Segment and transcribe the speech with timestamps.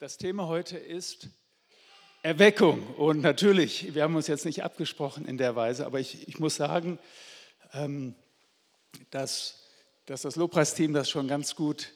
[0.00, 1.28] Das Thema heute ist
[2.24, 2.84] Erweckung.
[2.96, 6.56] Und natürlich, wir haben uns jetzt nicht abgesprochen in der Weise, aber ich, ich muss
[6.56, 6.98] sagen,
[7.72, 8.16] ähm,
[9.10, 9.62] dass,
[10.06, 11.92] dass das Lobpreisteam das schon ganz gut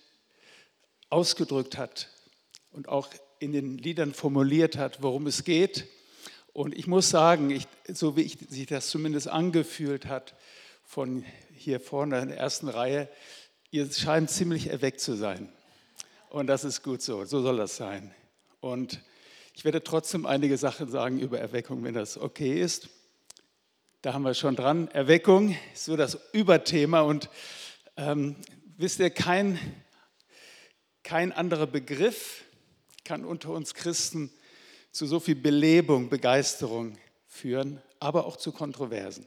[1.11, 2.09] ausgedrückt hat
[2.71, 3.09] und auch
[3.41, 5.89] in den Liedern formuliert hat, worum es geht.
[6.53, 10.37] Und ich muss sagen, ich, so wie ich, sich das zumindest angefühlt hat,
[10.85, 13.09] von hier vorne in der ersten Reihe,
[13.73, 15.53] ihr scheint ziemlich erweckt zu sein.
[16.31, 18.15] Und das ist gut so, so soll das sein.
[18.61, 19.01] Und
[19.55, 22.91] ich werde trotzdem einige Sachen sagen über Erweckung, wenn das okay ist.
[24.03, 24.89] Da haben wir schon dran.
[24.89, 27.31] Erweckung ist so das Überthema und
[27.97, 28.37] ähm,
[28.77, 29.59] wisst ihr, kein,
[31.03, 32.45] kein anderer Begriff
[33.05, 34.31] kann unter uns Christen
[34.93, 39.27] zu so viel Belebung, Begeisterung führen, aber auch zu Kontroversen.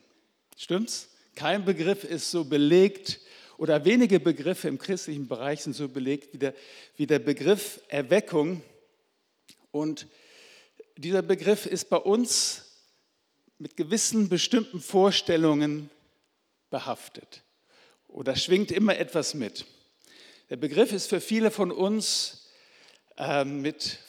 [0.56, 1.10] Stimmt's?
[1.36, 3.20] Kein Begriff ist so belegt
[3.62, 6.56] oder wenige Begriffe im christlichen Bereich sind so belegt wie der,
[6.98, 8.64] wie der Begriff Erweckung.
[9.70, 10.08] Und
[10.98, 12.66] dieser Begriff ist bei uns
[13.60, 15.92] mit gewissen bestimmten Vorstellungen
[16.72, 17.44] behaftet
[18.08, 19.68] oder schwingt immer etwas mit.
[20.50, 22.48] Der Begriff ist für viele von uns
[23.20, 24.00] äh, mit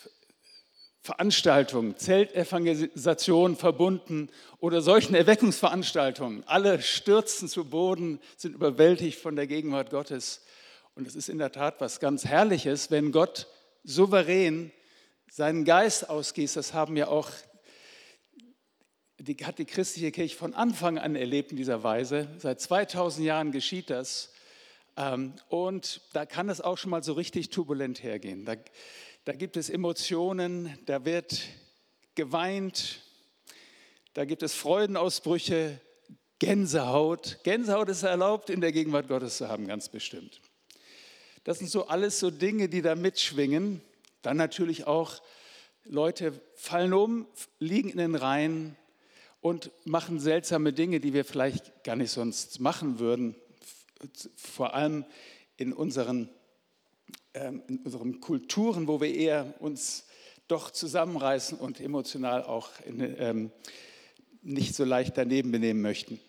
[1.02, 6.44] Veranstaltungen, Zeltevangelisation verbunden oder solchen Erweckungsveranstaltungen.
[6.46, 10.42] Alle stürzen zu Boden, sind überwältigt von der Gegenwart Gottes.
[10.94, 13.48] Und es ist in der Tat was ganz Herrliches, wenn Gott
[13.82, 14.70] souverän
[15.28, 16.54] seinen Geist ausgießt.
[16.56, 17.30] Das haben ja auch
[19.18, 22.28] die, hat die christliche Kirche von Anfang an erlebt in dieser Weise.
[22.38, 24.32] Seit 2000 Jahren geschieht das.
[24.96, 28.44] Ähm, und da kann es auch schon mal so richtig turbulent hergehen.
[28.44, 28.54] Da,
[29.24, 31.42] da gibt es Emotionen, da wird
[32.14, 33.00] geweint,
[34.14, 35.80] da gibt es Freudenausbrüche,
[36.38, 37.38] Gänsehaut.
[37.44, 40.40] Gänsehaut ist erlaubt, in der Gegenwart Gottes zu haben, ganz bestimmt.
[41.44, 43.80] Das sind so alles so Dinge, die da mitschwingen.
[44.22, 45.22] Dann natürlich auch
[45.84, 47.26] Leute fallen um,
[47.60, 48.76] liegen in den Reihen
[49.40, 53.36] und machen seltsame Dinge, die wir vielleicht gar nicht sonst machen würden.
[54.36, 55.04] Vor allem
[55.56, 56.28] in unseren
[57.34, 60.06] in unseren Kulturen, wo wir eher uns
[60.48, 63.50] doch zusammenreißen und emotional auch ähm,
[64.42, 66.20] nicht so leicht daneben benehmen möchten.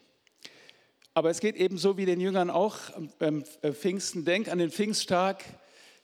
[1.13, 2.77] Aber es geht eben so wie den Jüngern auch
[3.19, 4.25] am äh, Pfingsten.
[4.25, 5.43] Denk an den Pfingsttag.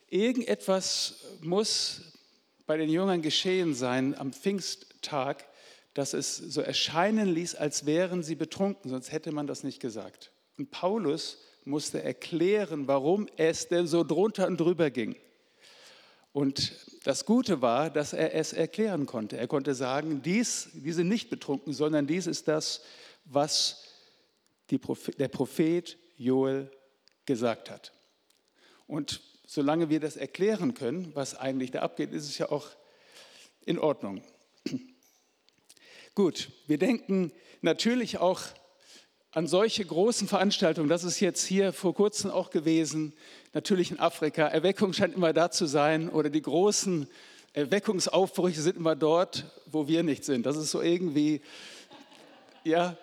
[0.07, 2.01] Irgendetwas muss
[2.66, 5.47] bei den Jüngern geschehen sein am Pfingsttag,
[5.93, 10.31] dass es so erscheinen ließ, als wären sie betrunken, sonst hätte man das nicht gesagt.
[10.57, 15.16] Und Paulus musste erklären, warum es denn so drunter und drüber ging.
[16.31, 19.38] Und das Gute war, dass er es erklären konnte.
[19.38, 22.84] Er konnte sagen, dies, die sind nicht betrunken, sondern dies ist das,
[23.25, 23.84] was
[24.78, 26.70] Prophet, der Prophet Joel
[27.25, 27.94] gesagt hat.
[28.86, 32.68] Und solange wir das erklären können, was eigentlich da abgeht, ist es ja auch
[33.66, 34.22] in Ordnung.
[36.16, 37.31] Gut, wir denken
[37.62, 38.41] natürlich auch
[39.31, 43.13] an solche großen Veranstaltungen, das ist jetzt hier vor kurzem auch gewesen,
[43.53, 47.07] natürlich in Afrika, Erweckung scheint immer da zu sein oder die großen
[47.53, 50.45] Erweckungsaufbrüche sind immer dort, wo wir nicht sind.
[50.45, 51.41] Das ist so irgendwie,
[52.63, 52.97] ja,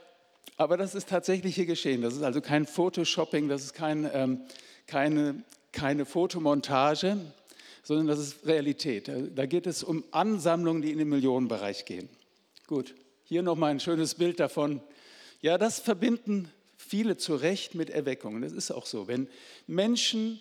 [0.56, 2.02] aber das ist tatsächlich hier geschehen.
[2.02, 4.40] Das ist also kein Photoshopping, das ist kein, ähm,
[4.86, 7.18] keine, keine Fotomontage,
[7.82, 9.10] sondern das ist Realität.
[9.34, 12.08] Da geht es um Ansammlungen, die in den Millionenbereich gehen.
[12.66, 12.94] Gut,
[13.24, 14.80] hier nochmal ein schönes Bild davon.
[15.40, 18.40] Ja, das verbinden viele zu Recht mit Erweckung.
[18.42, 19.08] Das ist auch so.
[19.08, 19.28] Wenn
[19.66, 20.40] Menschen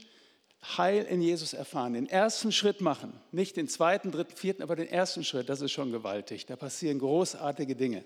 [0.77, 4.87] Heil in Jesus erfahren, den ersten Schritt machen, nicht den zweiten, dritten, vierten, aber den
[4.87, 6.45] ersten Schritt, das ist schon gewaltig.
[6.45, 8.03] Da passieren großartige Dinge.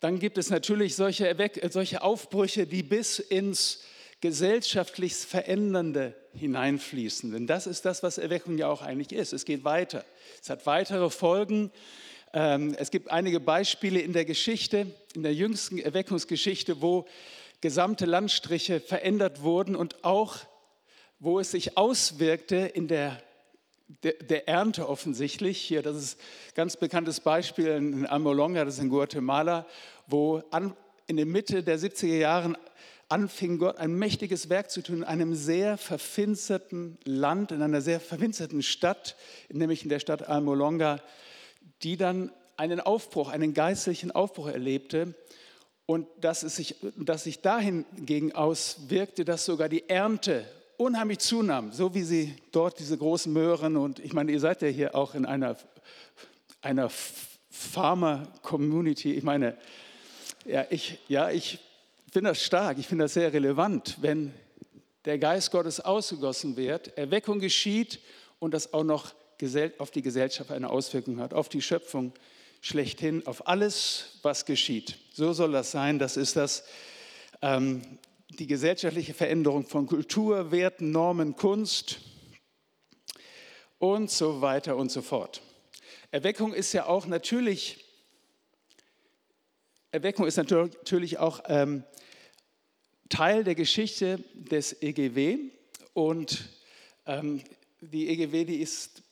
[0.00, 3.82] Dann gibt es natürlich solche, Erweck solche Aufbrüche, die bis ins
[4.20, 7.32] gesellschaftlich Verändernde hineinfließen.
[7.32, 9.32] Denn das ist das, was Erweckung ja auch eigentlich ist.
[9.32, 10.04] Es geht weiter.
[10.42, 11.70] Es hat weitere Folgen.
[12.38, 17.06] Ähm, es gibt einige Beispiele in der Geschichte, in der jüngsten Erweckungsgeschichte, wo
[17.62, 20.36] gesamte Landstriche verändert wurden und auch
[21.18, 23.22] wo es sich auswirkte in der,
[24.02, 25.56] der, der Ernte offensichtlich.
[25.56, 29.64] Hier, das ist ein ganz bekanntes Beispiel in Amolonga, das ist in Guatemala,
[30.06, 32.52] wo an, in der Mitte der 70er Jahre
[33.08, 37.98] anfing Gott ein mächtiges Werk zu tun in einem sehr verfinsterten Land, in einer sehr
[37.98, 39.16] verfinsterten Stadt,
[39.48, 41.00] nämlich in der Stadt Almolonga
[41.82, 45.14] die dann einen Aufbruch, einen geistlichen Aufbruch erlebte
[45.84, 50.44] und dass es sich, dass sich dahingegen auswirkte, dass sogar die Ernte
[50.76, 54.68] unheimlich zunahm, so wie sie dort diese großen Möhren und ich meine, ihr seid ja
[54.68, 55.56] hier auch in einer,
[56.60, 56.90] einer
[57.50, 59.14] Farmer-Community.
[59.14, 59.56] Ich meine,
[60.44, 61.58] ja, ich, ja, ich
[62.12, 64.32] finde das stark, ich finde das sehr relevant, wenn
[65.04, 68.00] der Geist Gottes ausgegossen wird, Erweckung geschieht
[68.38, 69.14] und das auch noch
[69.78, 72.12] auf die Gesellschaft eine Auswirkung hat, auf die Schöpfung
[72.60, 74.96] schlechthin, auf alles, was geschieht.
[75.12, 75.98] So soll das sein.
[75.98, 76.64] Das ist das,
[77.42, 77.82] ähm,
[78.30, 82.00] die gesellschaftliche Veränderung von Kultur, Werten, Normen, Kunst
[83.78, 85.42] und so weiter und so fort.
[86.10, 87.84] Erweckung ist ja auch natürlich,
[89.90, 91.84] Erweckung ist natürlich auch ähm,
[93.08, 95.38] Teil der Geschichte des EGW
[95.92, 96.48] und
[97.06, 97.42] ähm,
[97.80, 99.02] die EGW, die ist,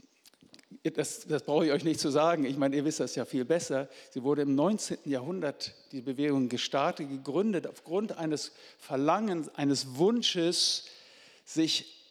[0.83, 3.45] das, das brauche ich euch nicht zu sagen, ich meine, ihr wisst das ja viel
[3.45, 4.99] besser, sie wurde im 19.
[5.05, 10.87] Jahrhundert, die Bewegung gestartet, gegründet aufgrund eines Verlangens, eines Wunsches,
[11.45, 12.05] sich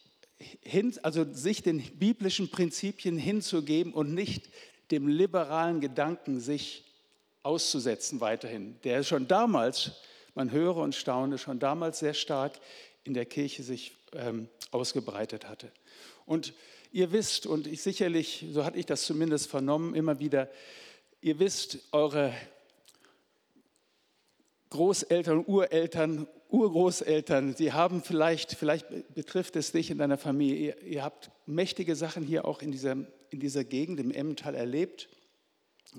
[0.62, 4.50] hin, also sich den biblischen Prinzipien hinzugeben und nicht
[4.92, 6.84] dem liberalen Gedanken sich
[7.42, 9.92] auszusetzen weiterhin, der schon damals,
[10.36, 12.60] man höre und staune, schon damals sehr stark
[13.04, 15.72] in der Kirche sich ähm, ausgebreitet hatte.
[16.26, 16.54] Und
[16.94, 20.50] ihr wisst, und ich sicherlich, so hatte ich das zumindest vernommen, immer wieder,
[21.22, 22.34] ihr wisst, eure
[24.70, 31.04] Großeltern, Ureltern, Urgroßeltern, sie haben vielleicht, vielleicht betrifft es dich in deiner Familie, ihr, ihr
[31.04, 32.96] habt mächtige Sachen hier auch in dieser,
[33.32, 35.10] in dieser Gegend, im Emmental erlebt.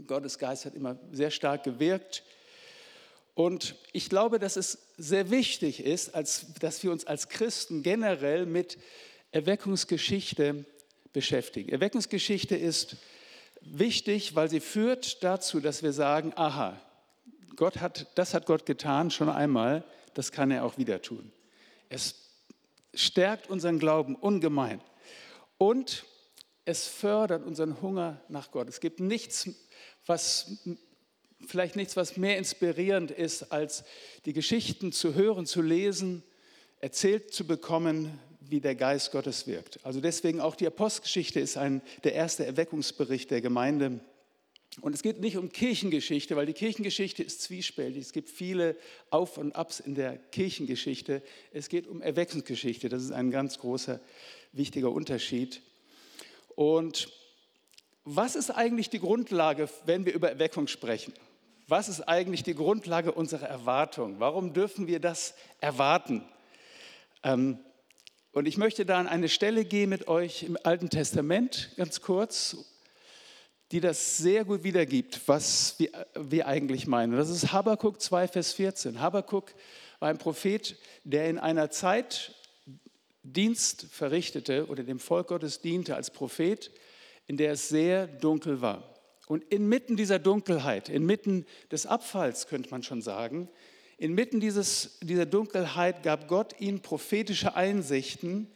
[0.06, 2.22] Gottes Geist hat immer sehr stark gewirkt.
[3.34, 8.46] Und ich glaube, dass es sehr wichtig ist, als, dass wir uns als Christen generell
[8.46, 8.78] mit
[9.32, 10.64] Erweckungsgeschichte
[11.14, 11.70] beschäftigen.
[11.70, 12.96] Erweckungsgeschichte ist
[13.62, 16.78] wichtig, weil sie führt dazu, dass wir sagen, aha,
[17.56, 21.32] Gott hat, das hat Gott getan schon einmal, das kann er auch wieder tun.
[21.88, 22.16] Es
[22.92, 24.80] stärkt unseren Glauben ungemein
[25.56, 26.04] und
[26.64, 28.68] es fördert unseren Hunger nach Gott.
[28.68, 29.48] Es gibt nichts,
[30.06, 30.58] was
[31.46, 33.84] vielleicht nichts, was mehr inspirierend ist, als
[34.24, 36.22] die Geschichten zu hören, zu lesen,
[36.80, 38.18] erzählt zu bekommen,
[38.48, 39.80] wie der Geist Gottes wirkt.
[39.84, 44.00] Also deswegen auch die Apostelgeschichte ist ein, der erste Erweckungsbericht der Gemeinde.
[44.80, 48.02] Und es geht nicht um Kirchengeschichte, weil die Kirchengeschichte ist zwiespältig.
[48.02, 48.76] Es gibt viele
[49.10, 51.22] Auf und Abs in der Kirchengeschichte.
[51.52, 52.88] Es geht um Erweckungsgeschichte.
[52.88, 54.00] Das ist ein ganz großer,
[54.52, 55.62] wichtiger Unterschied.
[56.56, 57.08] Und
[58.04, 61.14] was ist eigentlich die Grundlage, wenn wir über Erweckung sprechen?
[61.68, 64.16] Was ist eigentlich die Grundlage unserer Erwartung?
[64.18, 66.22] Warum dürfen wir das erwarten?
[67.22, 67.58] Ähm,
[68.34, 72.56] und ich möchte da an eine Stelle gehen mit euch im Alten Testament, ganz kurz,
[73.70, 77.16] die das sehr gut wiedergibt, was wir, wir eigentlich meinen.
[77.16, 79.00] Das ist Habakkuk 2, Vers 14.
[79.00, 79.54] Habakkuk
[80.00, 82.34] war ein Prophet, der in einer Zeit
[83.22, 86.72] Dienst verrichtete oder dem Volk Gottes diente als Prophet,
[87.28, 88.96] in der es sehr dunkel war.
[89.28, 93.48] Und inmitten dieser Dunkelheit, inmitten des Abfalls, könnte man schon sagen,
[93.98, 98.48] inmitten dieses, dieser Dunkelheit gab Gott ihm prophetische Einsichten.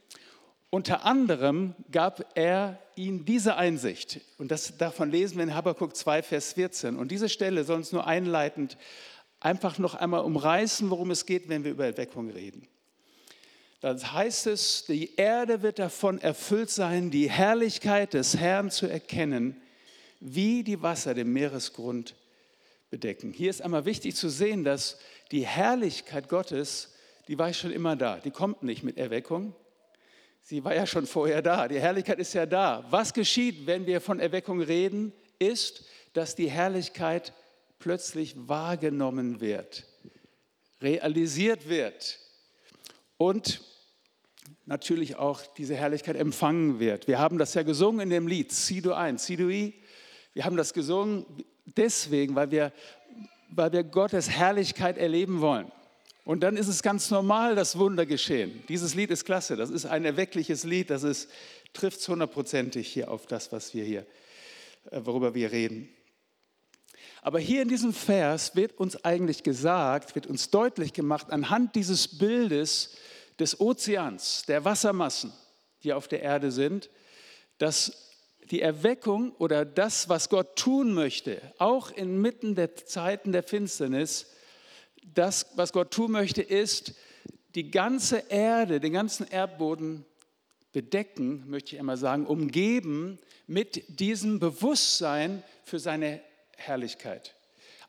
[0.71, 4.21] Unter anderem gab er ihm diese Einsicht.
[4.39, 6.97] Und das, davon lesen wir in Habakkuk 2, Vers 14.
[6.97, 8.77] Und diese Stelle soll uns nur einleitend
[9.41, 12.67] einfach noch einmal umreißen, worum es geht, wenn wir über Erweckung reden.
[13.81, 19.61] Dann heißt es, die Erde wird davon erfüllt sein, die Herrlichkeit des Herrn zu erkennen
[20.21, 22.17] wie die Wasser den Meeresgrund
[22.91, 23.33] bedecken.
[23.33, 24.99] Hier ist einmal wichtig zu sehen, dass
[25.31, 26.95] die Herrlichkeit Gottes,
[27.29, 28.17] die war schon immer da.
[28.17, 29.55] Die kommt nicht mit Erweckung.
[30.43, 31.69] Sie war ja schon vorher da.
[31.69, 32.85] Die Herrlichkeit ist ja da.
[32.91, 37.33] Was geschieht, wenn wir von Erweckung reden, ist, dass die Herrlichkeit
[37.79, 39.85] plötzlich wahrgenommen wird,
[40.81, 42.19] realisiert wird
[43.17, 43.61] und
[44.65, 47.09] natürlich auch diese Herrlichkeit empfangen wird.
[47.09, 49.75] Wir haben das ja gesungen in dem Lied, Zieh du ein, zieh du i,
[50.35, 51.27] wir haben das gesungen
[51.77, 52.73] deswegen, weil wir,
[53.49, 55.71] weil wir Gottes Herrlichkeit erleben wollen.
[56.25, 58.63] Und dann ist es ganz normal, dass Wunder geschehen.
[58.69, 61.29] Dieses Lied ist klasse, das ist ein erweckliches Lied, das
[61.73, 64.07] trifft es hundertprozentig hier auf das, was wir hier,
[64.91, 65.89] äh, worüber wir reden.
[67.23, 72.19] Aber hier in diesem Vers wird uns eigentlich gesagt, wird uns deutlich gemacht, anhand dieses
[72.19, 72.97] Bildes
[73.39, 75.33] des Ozeans, der Wassermassen,
[75.83, 76.91] die auf der Erde sind,
[77.59, 78.08] dass
[78.51, 84.27] die Erweckung oder das, was Gott tun möchte, auch inmitten der Zeiten der Finsternis,
[85.15, 86.95] das, was Gott tun möchte, ist,
[87.55, 90.05] die ganze Erde, den ganzen Erdboden
[90.73, 96.21] bedecken, möchte ich einmal sagen, umgeben mit diesem Bewusstsein für seine
[96.57, 97.35] Herrlichkeit.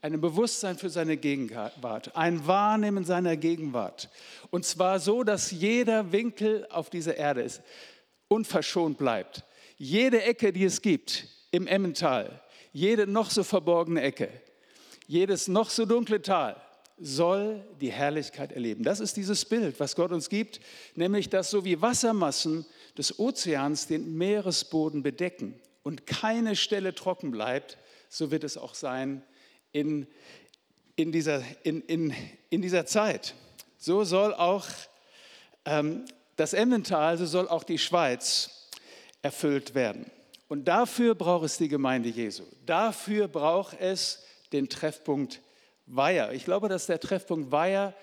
[0.01, 4.09] Ein Bewusstsein für seine Gegenwart, ein Wahrnehmen seiner Gegenwart.
[4.49, 7.61] Und zwar so, dass jeder Winkel auf dieser Erde ist,
[8.29, 9.43] unverschont bleibt.
[9.79, 12.41] Jede Ecke, die es gibt im Emmental,
[12.73, 14.29] jede noch so verborgene Ecke,
[15.07, 16.61] jedes noch so dunkle Tal
[16.97, 18.83] soll die Herrlichkeit erleben.
[18.83, 20.59] Das ist dieses Bild, was Gott uns gibt,
[20.95, 22.65] nämlich dass so wie Wassermassen
[22.97, 27.77] des Ozeans den Meeresboden bedecken und keine Stelle trocken bleibt,
[28.09, 29.23] so wird es auch sein
[29.71, 30.07] in,
[30.97, 32.13] in, dieser, in, in,
[32.49, 33.33] in dieser Zeit.
[33.77, 34.67] So soll auch
[35.63, 36.03] ähm,
[36.35, 38.58] das Emmental, so soll auch die Schweiz
[39.21, 40.09] erfüllt werden.
[40.47, 42.43] Und dafür braucht es die Gemeinde Jesu.
[42.65, 45.41] Dafür braucht es den Treffpunkt
[45.85, 46.33] Weiher.
[46.33, 47.95] Ich glaube, dass der Treffpunkt Weiher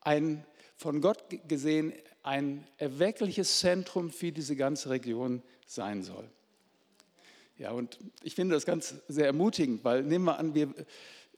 [0.00, 0.44] ein
[0.76, 6.28] von Gott gesehen ein erweckliches Zentrum für diese ganze Region sein soll.
[7.56, 10.72] Ja, und ich finde das ganz sehr ermutigend, weil nehmen wir an, wir,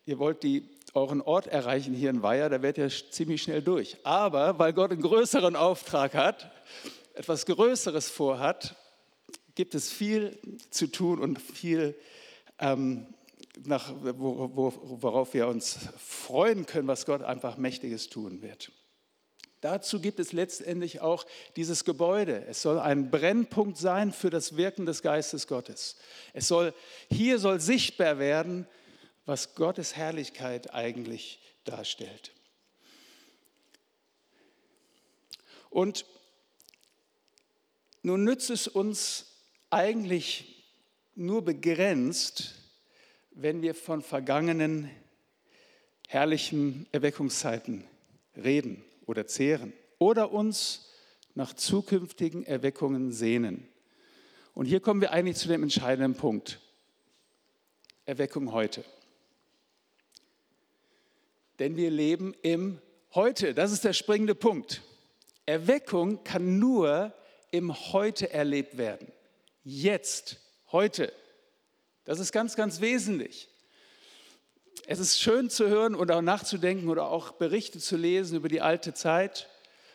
[0.05, 3.97] ihr wollt die, euren Ort erreichen hier in Weiher, da werdet ihr ziemlich schnell durch.
[4.05, 6.51] Aber weil Gott einen größeren Auftrag hat,
[7.15, 8.77] etwas Größeres vorhat,
[9.61, 10.39] gibt es viel
[10.71, 11.95] zu tun und viel,
[12.61, 13.07] ähm,
[13.67, 18.73] nach, wo, wo, worauf wir uns freuen können, was Gott einfach Mächtiges tun wird.
[19.61, 21.27] Dazu gibt es letztendlich auch
[21.57, 22.43] dieses Gebäude.
[22.47, 25.97] Es soll ein Brennpunkt sein für das Wirken des Geistes Gottes.
[26.33, 26.73] Es soll,
[27.11, 28.67] hier soll sichtbar werden,
[29.27, 32.33] was Gottes Herrlichkeit eigentlich darstellt.
[35.69, 36.07] Und
[38.01, 39.27] nun nützt es uns
[39.71, 40.65] eigentlich
[41.15, 42.55] nur begrenzt,
[43.31, 44.91] wenn wir von vergangenen
[46.09, 47.85] herrlichen Erweckungszeiten
[48.37, 50.91] reden oder zehren oder uns
[51.35, 53.69] nach zukünftigen Erweckungen sehnen.
[54.55, 56.59] Und hier kommen wir eigentlich zu dem entscheidenden Punkt.
[58.05, 58.85] Erweckung heute.
[61.61, 62.81] Denn wir leben im
[63.15, 63.55] Heute.
[63.55, 64.83] Das ist der springende Punkt.
[65.47, 67.13] Erweckung kann nur
[67.51, 69.13] im Heute erlebt werden.
[69.63, 70.39] Jetzt,
[70.73, 71.13] heute.
[72.05, 73.49] Das ist ganz, ganz wesentlich.
[74.87, 78.63] Es ist schön zu hören und auch nachzudenken oder auch Berichte zu lesen über die
[78.63, 79.49] alte Zeit,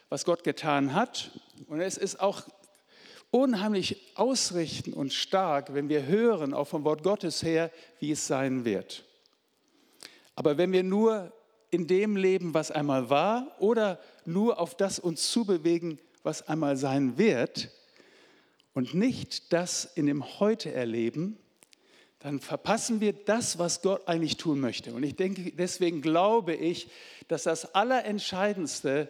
[0.10, 1.32] was Gott getan hat.
[1.68, 2.44] Und es ist auch
[3.32, 8.66] unheimlich ausrichtend und stark, wenn wir hören, auch vom Wort Gottes her, wie es sein
[8.66, 9.04] wird.
[10.36, 11.34] Aber wenn wir nur
[11.72, 17.18] in dem leben, was einmal war, oder nur auf das uns zubewegen, was einmal sein
[17.18, 17.72] wird,
[18.76, 21.38] und nicht das in dem Heute erleben,
[22.20, 24.94] dann verpassen wir das, was Gott eigentlich tun möchte.
[24.94, 26.90] Und ich denke, deswegen glaube ich,
[27.28, 29.10] dass das Allerentscheidendste,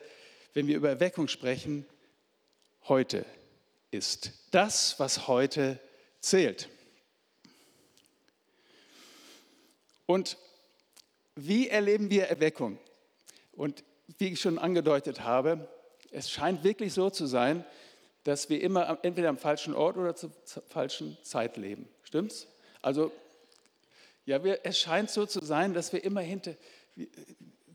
[0.53, 1.86] wenn wir über Erweckung sprechen,
[2.88, 3.25] heute
[3.89, 4.31] ist.
[4.51, 5.79] Das, was heute
[6.19, 6.69] zählt.
[10.05, 10.38] Und
[11.36, 12.77] wie erleben wir Erweckung?
[13.53, 13.84] Und
[14.19, 15.67] wie ich schon angedeutet habe,
[16.12, 17.65] es scheint wirklich so zu sein,
[18.25, 20.32] dass wir immer entweder am falschen Ort oder zur
[20.67, 21.88] falschen Zeit leben.
[22.03, 22.48] Stimmt's?
[22.82, 23.12] Also,
[24.25, 26.55] ja, wir, es scheint so zu sein, dass wir immer hinter,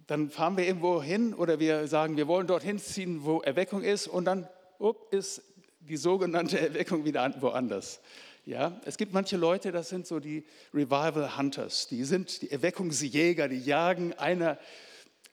[0.09, 4.09] dann fahren wir irgendwo hin oder wir sagen, wir wollen dorthin ziehen, wo Erweckung ist
[4.09, 4.49] und dann
[4.81, 5.41] up, ist
[5.79, 8.01] die sogenannte Erweckung wieder woanders.
[8.45, 13.47] Ja, es gibt manche Leute, das sind so die Revival Hunters, die sind die Erweckungsjäger,
[13.47, 14.59] die jagen einer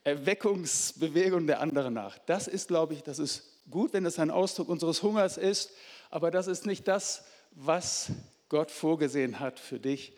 [0.04, 2.20] Erweckungsbewegung der anderen nach.
[2.20, 5.72] Das ist, glaube ich, das ist gut, wenn es ein Ausdruck unseres Hungers ist,
[6.10, 8.12] aber das ist nicht das, was
[8.50, 10.14] Gott vorgesehen hat für dich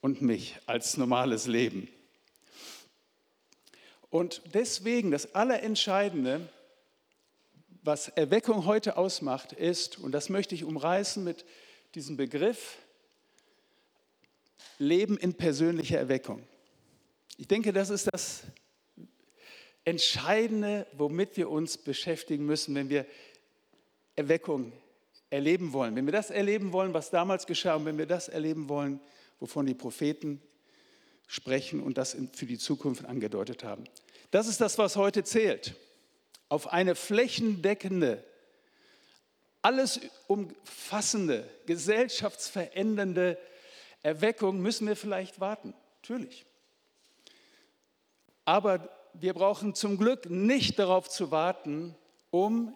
[0.00, 1.88] und mich als normales Leben.
[4.10, 6.48] Und deswegen das Allerentscheidende,
[7.82, 11.44] was Erweckung heute ausmacht, ist, und das möchte ich umreißen mit
[11.94, 12.78] diesem Begriff,
[14.78, 16.46] Leben in persönlicher Erweckung.
[17.36, 18.42] Ich denke, das ist das
[19.88, 23.06] Entscheidende, womit wir uns beschäftigen müssen, wenn wir
[24.16, 24.70] Erweckung
[25.30, 28.68] erleben wollen, wenn wir das erleben wollen, was damals geschah, und wenn wir das erleben
[28.68, 29.00] wollen,
[29.40, 30.42] wovon die Propheten
[31.26, 33.84] sprechen und das für die Zukunft angedeutet haben.
[34.30, 35.74] Das ist das, was heute zählt.
[36.50, 38.22] Auf eine flächendeckende,
[39.62, 43.38] alles umfassende, gesellschaftsverändernde
[44.02, 45.72] Erweckung müssen wir vielleicht warten.
[46.02, 46.44] Natürlich.
[48.44, 51.94] Aber wir brauchen zum Glück nicht darauf zu warten,
[52.30, 52.74] um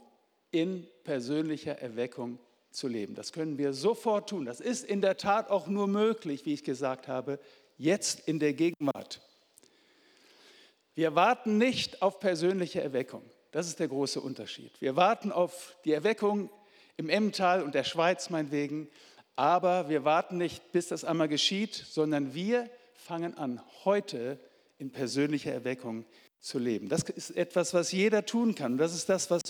[0.50, 2.38] in persönlicher Erweckung
[2.70, 3.14] zu leben.
[3.14, 4.44] Das können wir sofort tun.
[4.44, 7.38] Das ist in der Tat auch nur möglich, wie ich gesagt habe,
[7.76, 9.20] jetzt in der Gegenwart.
[10.94, 13.22] Wir warten nicht auf persönliche Erweckung.
[13.50, 14.72] Das ist der große Unterschied.
[14.80, 16.50] Wir warten auf die Erweckung
[16.96, 18.88] im Emmental und der Schweiz meinetwegen,
[19.36, 24.38] aber wir warten nicht, bis das einmal geschieht, sondern wir fangen an, heute
[24.82, 26.04] in persönlicher Erweckung
[26.40, 26.88] zu leben.
[26.88, 28.78] Das ist etwas, was jeder tun kann.
[28.78, 29.40] Das ist das, was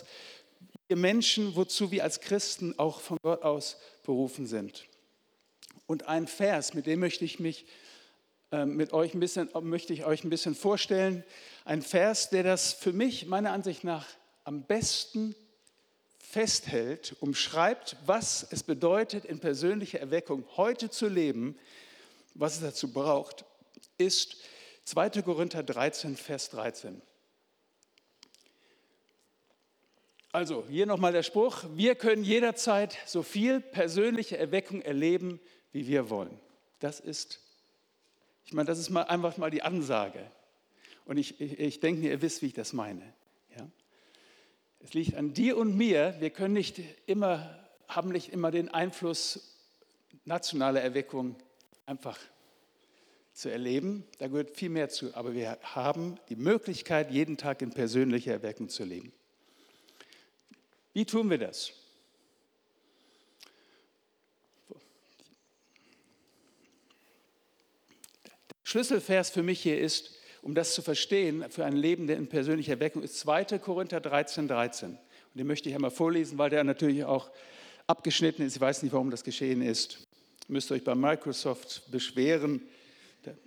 [0.89, 4.85] wir Menschen, wozu wir als Christen auch von Gott aus berufen sind.
[5.87, 7.65] Und ein Vers, mit dem möchte ich mich
[8.51, 11.25] äh, mit euch ein bisschen, möchte ich euch ein bisschen vorstellen.
[11.65, 14.07] Ein Vers, der das für mich meiner Ansicht nach
[14.45, 15.35] am besten
[16.19, 21.57] festhält, umschreibt, was es bedeutet, in persönlicher Erweckung heute zu leben,
[22.35, 23.47] was es dazu braucht,
[23.97, 24.37] ist
[24.85, 25.23] 2.
[25.23, 27.01] Korinther 13, Vers 13.
[30.33, 35.41] Also hier nochmal der Spruch, wir können jederzeit so viel persönliche Erweckung erleben,
[35.73, 36.41] wie wir wollen.
[36.79, 37.41] Das ist,
[38.47, 40.31] ich meine, das ist mal einfach mal die Ansage.
[41.05, 43.12] Und ich, ich, ich denke, ihr wisst, wie ich das meine.
[43.57, 43.69] Ja?
[44.81, 49.59] Es liegt an dir und mir, wir können nicht immer, haben nicht immer den Einfluss
[50.25, 51.37] nationaler Erweckung
[51.85, 52.19] einfach
[53.33, 54.05] zu erleben.
[54.19, 55.15] Da gehört viel mehr zu.
[55.15, 59.12] Aber wir haben die Möglichkeit, jeden Tag in persönlicher Erweckung zu leben.
[60.93, 61.73] Wie tun wir das?
[68.25, 68.31] Der
[68.65, 72.73] Schlüsselvers für mich hier ist, um das zu verstehen, für ein Leben der in persönlicher
[72.73, 73.59] Erweckung, ist 2.
[73.59, 74.91] Korinther 13, 13.
[74.91, 74.99] Und
[75.35, 77.31] den möchte ich einmal vorlesen, weil der natürlich auch
[77.87, 78.57] abgeschnitten ist.
[78.57, 80.07] Ich weiß nicht, warum das geschehen ist.
[80.49, 82.61] Ihr müsst euch bei Microsoft beschweren.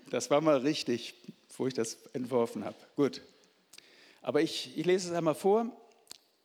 [0.09, 1.15] Das war mal richtig,
[1.57, 2.75] wo ich das entworfen habe.
[2.95, 3.21] Gut.
[4.21, 5.71] Aber ich, ich lese es einmal vor.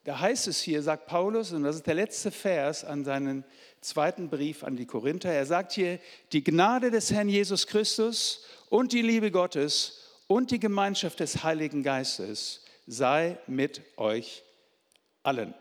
[0.04, 3.44] Da heißt es hier, sagt Paulus, und das ist der letzte Vers an seinen
[3.80, 5.99] zweiten Brief an die Korinther, er sagt hier,
[6.32, 11.82] die Gnade des Herrn Jesus Christus und die Liebe Gottes und die Gemeinschaft des Heiligen
[11.82, 14.42] Geistes sei mit euch
[15.22, 15.54] allen.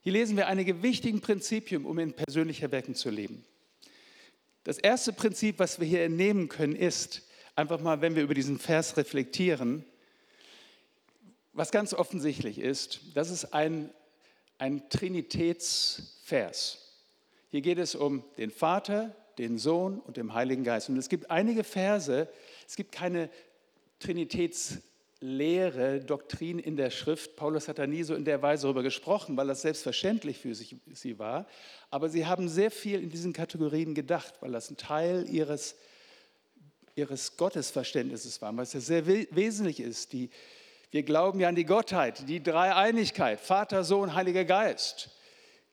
[0.00, 3.44] Hier lesen wir einige wichtige Prinzipien, um in persönlicher Wecken zu leben.
[4.66, 7.22] Das erste Prinzip, was wir hier entnehmen können, ist,
[7.54, 9.84] einfach mal, wenn wir über diesen Vers reflektieren,
[11.52, 13.90] was ganz offensichtlich ist, das ist ein,
[14.58, 16.78] ein Trinitätsvers.
[17.48, 20.88] Hier geht es um den Vater, den Sohn und den Heiligen Geist.
[20.88, 22.28] Und es gibt einige Verse,
[22.66, 23.30] es gibt keine
[25.20, 27.36] Trinitätslehre, Doktrin in der Schrift.
[27.36, 31.18] Paulus hat da nie so in der Weise darüber gesprochen, weil das selbstverständlich für sie
[31.18, 31.46] war.
[31.90, 35.76] Aber sie haben sehr viel in diesen Kategorien gedacht, weil das ein Teil ihres,
[36.94, 40.30] ihres Gottesverständnisses war, es ja sehr wesentlich ist, die,
[40.90, 45.10] wir glauben ja an die Gottheit, die Dreieinigkeit, Vater, Sohn, Heiliger Geist.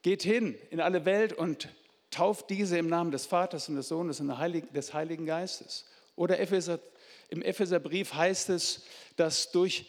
[0.01, 1.69] Geht hin in alle Welt und
[2.11, 4.27] tauft diese im Namen des Vaters und des Sohnes und
[4.73, 5.85] des Heiligen Geistes.
[6.15, 6.79] Oder Epheser,
[7.33, 8.83] im Epheserbrief heißt es,
[9.15, 9.87] dass durch,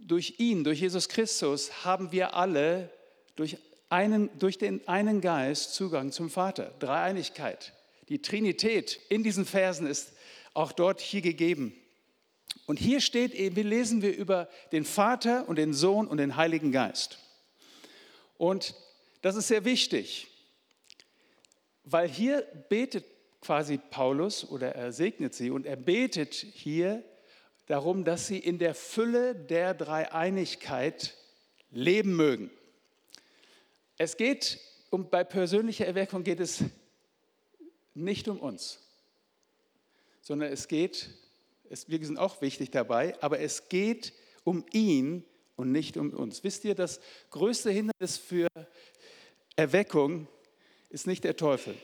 [0.00, 2.90] durch ihn, durch Jesus Christus, haben wir alle
[3.36, 3.56] durch,
[3.88, 6.74] einen, durch den einen Geist Zugang zum Vater.
[6.80, 7.72] Dreieinigkeit.
[8.08, 10.12] Die Trinität in diesen Versen ist
[10.54, 11.72] auch dort hier gegeben.
[12.66, 16.72] Und hier steht eben, lesen wir über den Vater und den Sohn und den Heiligen
[16.72, 17.20] Geist.
[18.38, 18.74] Und
[19.22, 20.26] das ist sehr wichtig,
[21.84, 23.04] weil hier betet
[23.44, 27.04] quasi Paulus oder er segnet sie und er betet hier
[27.66, 31.14] darum, dass sie in der Fülle der Dreieinigkeit
[31.70, 32.50] leben mögen.
[33.98, 34.58] Es geht
[34.90, 36.64] um, bei persönlicher Erweckung geht es
[37.94, 38.80] nicht um uns,
[40.22, 41.10] sondern es geht
[41.70, 44.12] es, wir sind auch wichtig dabei, aber es geht
[44.44, 45.24] um ihn
[45.56, 46.44] und nicht um uns.
[46.44, 48.48] Wisst ihr, das größte Hindernis für
[49.56, 50.28] Erweckung
[50.90, 51.74] ist nicht der Teufel.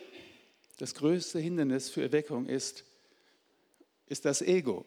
[0.81, 2.87] Das größte Hindernis für Erweckung ist,
[4.07, 4.87] ist das Ego.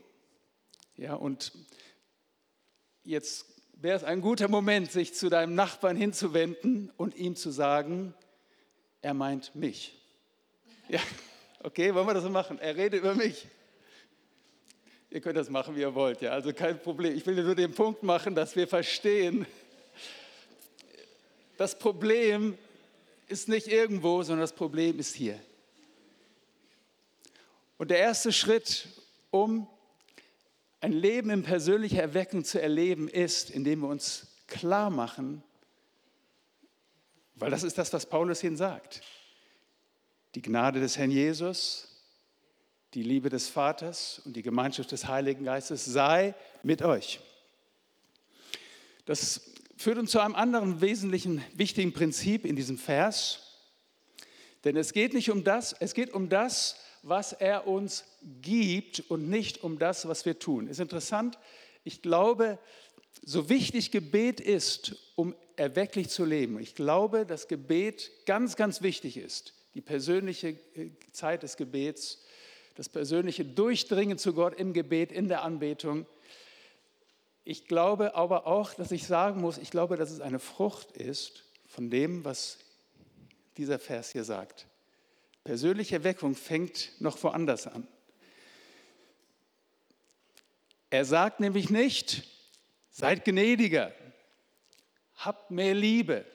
[0.97, 1.51] Ja, und
[3.03, 8.15] jetzt wäre es ein guter Moment, sich zu deinem Nachbarn hinzuwenden und ihm zu sagen,
[9.03, 9.93] er meint mich.
[10.89, 10.99] Ja,
[11.61, 12.57] okay, wollen wir das machen?
[12.57, 13.45] Er redet über mich.
[15.11, 17.15] Ihr könnt das machen, wie ihr wollt, ja, also kein Problem.
[17.15, 19.45] Ich will nur den Punkt machen, dass wir verstehen,
[21.55, 22.57] das Problem
[23.27, 25.39] ist nicht irgendwo, sondern das Problem ist hier.
[27.77, 28.87] Und der erste Schritt,
[29.31, 29.67] um
[30.79, 35.43] ein Leben in persönlicher Erweckung zu erleben, ist, indem wir uns klar machen,
[37.35, 39.01] weil das ist das, was Paulus hier sagt.
[40.35, 41.87] Die Gnade des Herrn Jesus,
[42.93, 47.19] die Liebe des Vaters und die Gemeinschaft des Heiligen Geistes sei mit euch.
[49.05, 49.41] Das
[49.77, 53.59] führt uns zu einem anderen wesentlichen, wichtigen Prinzip in diesem Vers.
[54.63, 58.05] Denn es geht nicht um das, es geht um das, was er uns
[58.41, 60.67] gibt und nicht um das, was wir tun.
[60.67, 61.37] Ist interessant.
[61.83, 62.57] Ich glaube,
[63.21, 69.17] so wichtig Gebet ist, um erwecklich zu leben, ich glaube, dass Gebet ganz, ganz wichtig
[69.17, 69.53] ist.
[69.75, 72.23] Die persönliche äh, Zeit des Gebets
[72.75, 76.05] das persönliche Durchdringen zu Gott im Gebet, in der Anbetung.
[77.43, 81.43] Ich glaube aber auch, dass ich sagen muss, ich glaube, dass es eine Frucht ist
[81.67, 82.59] von dem, was
[83.57, 84.65] dieser Vers hier sagt.
[85.43, 87.87] Persönliche Erweckung fängt noch woanders an.
[90.89, 92.23] Er sagt nämlich nicht,
[92.91, 93.93] seid gnädiger,
[95.15, 96.25] habt mehr Liebe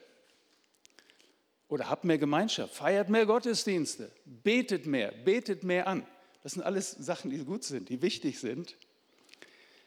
[1.69, 6.05] oder habt mehr Gemeinschaft, feiert mehr Gottesdienste, betet mehr, betet mehr an.
[6.43, 8.75] Das sind alles Sachen, die gut sind, die wichtig sind.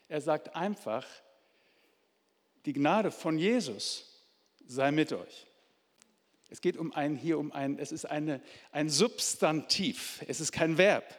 [0.09, 1.07] Er sagt einfach,
[2.65, 4.23] die Gnade von Jesus
[4.67, 5.47] sei mit euch.
[6.53, 8.39] Es geht um ein, hier um ein, es ist eine,
[8.73, 11.19] ein Substantiv, es ist kein Verb.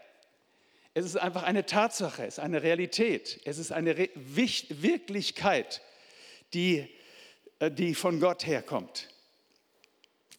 [0.93, 5.81] Es ist einfach eine Tatsache, es ist eine Realität, es ist eine Re Wirklichkeit,
[6.53, 6.87] die,
[7.57, 9.09] äh, die von Gott herkommt.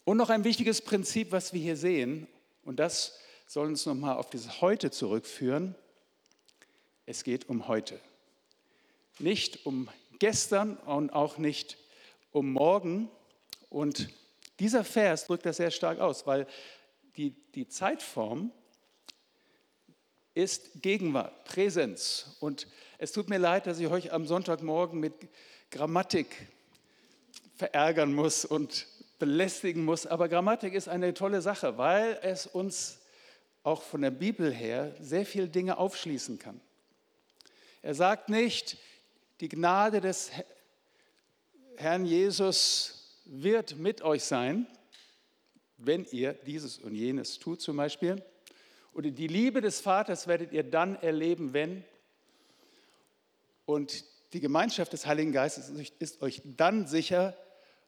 [0.04, 2.28] Und noch ein wichtiges Prinzip, was wir hier sehen,
[2.62, 5.74] und das soll uns nochmal auf dieses Heute zurückführen.
[7.04, 7.98] Es geht um heute.
[9.18, 9.88] Nicht um
[10.20, 11.78] gestern und auch nicht
[12.30, 13.11] um morgen.
[13.70, 14.09] Und
[14.60, 16.46] dieser Vers drückt das sehr stark aus, weil
[17.16, 18.52] die, die Zeitform
[20.34, 22.36] ist Gegenwart, Präsenz.
[22.40, 22.66] Und
[22.98, 25.14] es tut mir leid, dass ich euch am Sonntagmorgen mit
[25.70, 26.48] Grammatik
[27.56, 28.86] verärgern muss und
[29.18, 32.98] belästigen muss, aber Grammatik ist eine tolle Sache, weil es uns
[33.62, 36.60] auch von der Bibel her sehr viele Dinge aufschließen kann.
[37.80, 38.76] Er sagt nicht,
[39.40, 40.30] die Gnade des
[41.76, 42.93] Herrn Jesus
[43.24, 44.66] wird mit euch sein,
[45.76, 48.22] wenn ihr dieses und jenes tut zum Beispiel.
[48.92, 51.84] Oder die Liebe des Vaters werdet ihr dann erleben, wenn.
[53.66, 57.37] Und die Gemeinschaft des Heiligen Geistes ist euch dann sicher,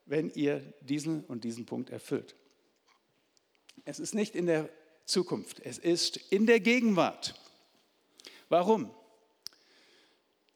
[0.07, 2.35] wenn ihr diesen und diesen Punkt erfüllt.
[3.85, 4.69] Es ist nicht in der
[5.05, 7.35] Zukunft, es ist in der Gegenwart.
[8.49, 8.91] Warum?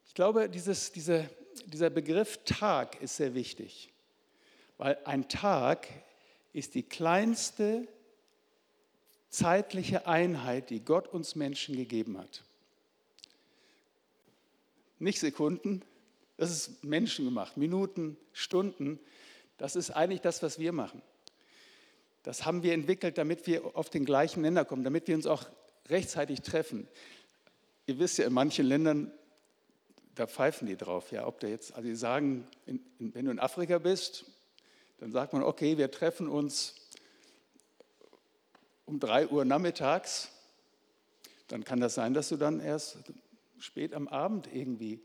[0.07, 1.29] Ich glaube, dieses, diese,
[1.67, 3.93] dieser Begriff Tag ist sehr wichtig,
[4.81, 5.87] weil ein Tag
[6.55, 7.87] ist die kleinste
[9.29, 12.43] zeitliche Einheit, die Gott uns Menschen gegeben hat.
[14.99, 15.83] Nicht Sekunden,
[16.39, 18.99] das ist menschengemacht, Minuten, Stunden,
[19.59, 21.03] das ist eigentlich das, was wir machen.
[22.23, 25.45] Das haben wir entwickelt, damit wir auf den gleichen Nenner kommen, damit wir uns auch
[25.91, 26.89] rechtzeitig treffen.
[27.85, 29.13] Ihr wisst ja, in manchen Ländern,
[30.15, 31.13] da pfeifen die drauf.
[31.13, 32.49] Ja, ob der jetzt, also die sagen,
[32.99, 34.25] wenn du in Afrika bist,
[35.01, 36.75] dann sagt man, okay, wir treffen uns
[38.85, 40.31] um drei Uhr nachmittags.
[41.49, 42.99] Dann kann das sein, dass du dann erst
[43.59, 45.03] spät am Abend irgendwie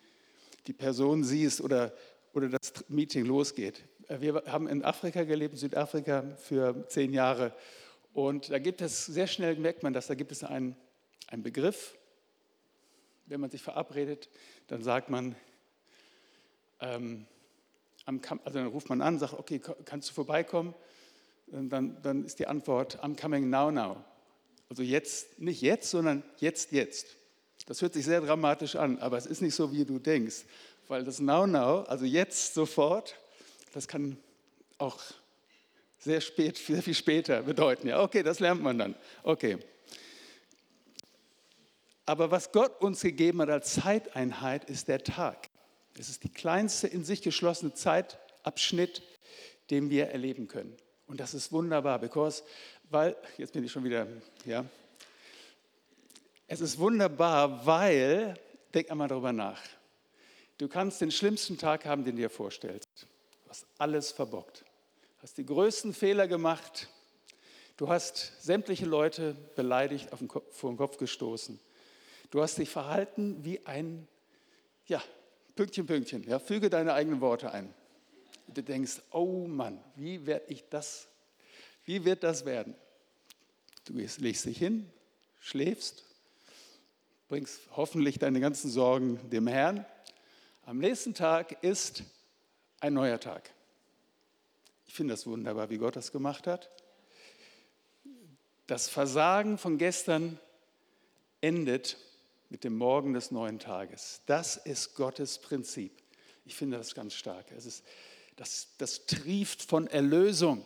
[0.67, 1.93] die Person siehst oder,
[2.33, 3.85] oder das Meeting losgeht.
[4.09, 7.55] Äh, wir haben in Afrika gelebt, Südafrika für zehn Jahre.
[8.11, 10.75] Und da gibt es, sehr schnell merkt man das, da gibt es einen,
[11.27, 11.97] einen Begriff.
[13.27, 14.29] Wenn man sich verabredet,
[14.67, 15.37] dann sagt man,
[16.81, 17.27] ähm,
[18.05, 20.73] also dann ruft man an, sagt, okay, kannst du vorbeikommen?
[21.47, 23.97] Und dann, dann ist die Antwort, I'm coming now, now.
[24.69, 27.07] Also jetzt, nicht jetzt, sondern jetzt, jetzt.
[27.67, 30.43] Das hört sich sehr dramatisch an, aber es ist nicht so, wie du denkst.
[30.87, 33.15] Weil das now, now, also jetzt, sofort,
[33.73, 34.17] das kann
[34.77, 34.99] auch
[35.99, 37.87] sehr spät, sehr viel später bedeuten.
[37.87, 38.95] Ja, okay, das lernt man dann.
[39.23, 39.57] Okay.
[42.05, 45.44] Aber was Gott uns gegeben hat als Zeiteinheit, ist der Tag.
[45.97, 49.01] Es ist die kleinste in sich geschlossene Zeitabschnitt,
[49.69, 50.75] den wir erleben können.
[51.07, 52.43] Und das ist wunderbar, because,
[52.89, 54.07] weil, jetzt bin ich schon wieder,
[54.45, 54.65] ja,
[56.47, 58.35] es ist wunderbar, weil,
[58.73, 59.61] denk einmal darüber nach,
[60.57, 62.87] du kannst den schlimmsten Tag haben, den du dir vorstellst.
[63.47, 64.65] Hast alles verbockt,
[65.21, 66.89] hast die größten Fehler gemacht,
[67.77, 71.59] du hast sämtliche Leute beleidigt, auf den Kopf, vor den Kopf gestoßen.
[72.31, 74.07] Du hast dich verhalten wie ein,
[74.87, 75.01] ja,
[75.55, 77.73] Pünktchen, Pünktchen, ja, füge deine eigenen Worte ein.
[78.47, 81.07] Du denkst, oh Mann, wie werde ich das,
[81.85, 82.75] wie wird das werden?
[83.85, 84.91] Du legst dich hin,
[85.39, 86.03] schläfst,
[87.29, 89.85] bringst hoffentlich deine ganzen Sorgen dem Herrn.
[90.65, 92.03] Am nächsten Tag ist
[92.79, 93.49] ein neuer Tag.
[94.87, 96.69] Ich finde das wunderbar, wie Gott das gemacht hat.
[98.67, 100.39] Das Versagen von gestern
[101.41, 101.97] endet
[102.49, 104.21] mit dem Morgen des neuen Tages.
[104.25, 105.91] Das ist Gottes Prinzip.
[106.45, 107.51] Ich finde das ganz stark.
[107.51, 107.83] Es ist,
[108.35, 110.65] das, das trieft von Erlösung.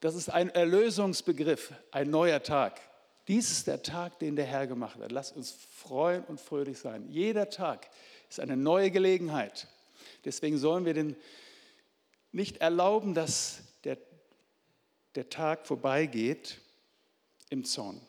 [0.00, 2.80] Das ist ein Erlösungsbegriff, ein neuer Tag.
[3.26, 5.10] Dies ist der Tag, den der Herr gemacht hat.
[5.12, 7.08] Lasst uns freuen und fröhlich sein.
[7.08, 7.90] Jeder Tag
[8.30, 9.66] ist eine neue Gelegenheit.
[10.24, 11.16] Deswegen sollen wir den
[12.30, 13.98] nicht erlauben, dass der,
[15.14, 16.60] der Tag vorbeigeht
[17.50, 18.00] im Zorn,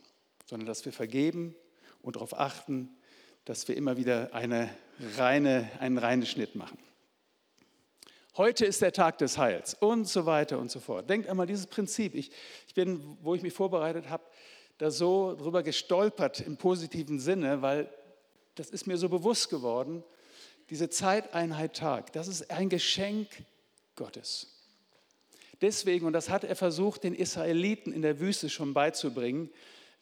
[0.45, 1.55] sondern dass wir vergeben
[2.01, 2.89] und darauf achten,
[3.45, 4.69] dass wir immer wieder eine
[5.17, 6.77] reine, einen reinen Schnitt machen.
[8.37, 11.09] Heute ist der Tag des Heils und so weiter und so fort.
[11.09, 12.15] Denkt einmal dieses Prinzip.
[12.15, 12.31] Ich,
[12.67, 14.23] ich bin, wo ich mich vorbereitet habe,
[14.77, 17.89] da so drüber gestolpert im positiven Sinne, weil
[18.55, 20.03] das ist mir so bewusst geworden,
[20.69, 23.27] diese Zeiteinheit Tag, das ist ein Geschenk
[23.95, 24.55] Gottes.
[25.61, 29.49] Deswegen, und das hat er versucht, den Israeliten in der Wüste schon beizubringen,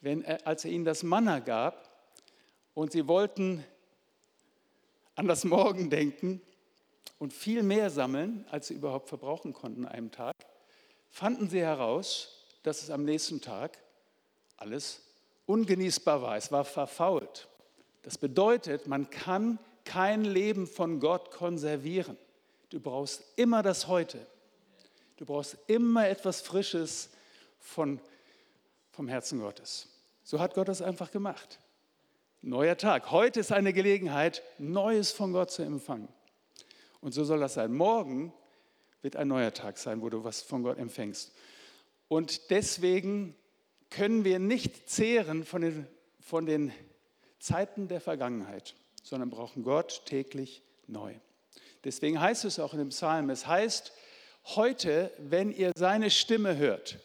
[0.02, 1.87] wenn er, als er ihnen das Manna gab
[2.78, 3.66] und sie wollten
[5.16, 6.44] an das Morgen denken
[7.18, 10.36] und viel mehr sammeln, als sie überhaupt verbrauchen konnten an einem Tag,
[11.10, 13.80] fanden sie heraus, dass es am nächsten Tag
[14.58, 15.02] alles
[15.48, 16.38] ungenießbar war.
[16.38, 17.48] Es war verfault.
[18.04, 22.16] Das bedeutet, man kann kein Leben von Gott konservieren.
[22.70, 24.24] Du brauchst immer das Heute.
[25.16, 27.10] Du brauchst immer etwas Frisches
[27.58, 28.00] von,
[28.92, 29.88] vom Herzen Gottes.
[30.24, 31.60] So hat Gott das einfach gemacht.
[32.42, 33.12] Neuer Tag.
[33.12, 36.08] Heute ist eine Gelegenheit, Neues von Gott zu empfangen.
[37.02, 37.74] Und so soll das sein.
[37.74, 38.32] Morgen
[39.02, 41.34] wird ein neuer Tag sein, wo du was von Gott empfängst.
[42.08, 43.36] Und deswegen
[43.90, 45.88] können wir nicht zehren von den,
[46.20, 46.72] von den
[47.40, 51.16] Zeiten der Vergangenheit, sondern brauchen Gott täglich neu.
[51.84, 53.94] Deswegen heißt es auch in dem Psalm, es heißt,
[54.56, 57.00] heute, wenn ihr seine Stimme hört,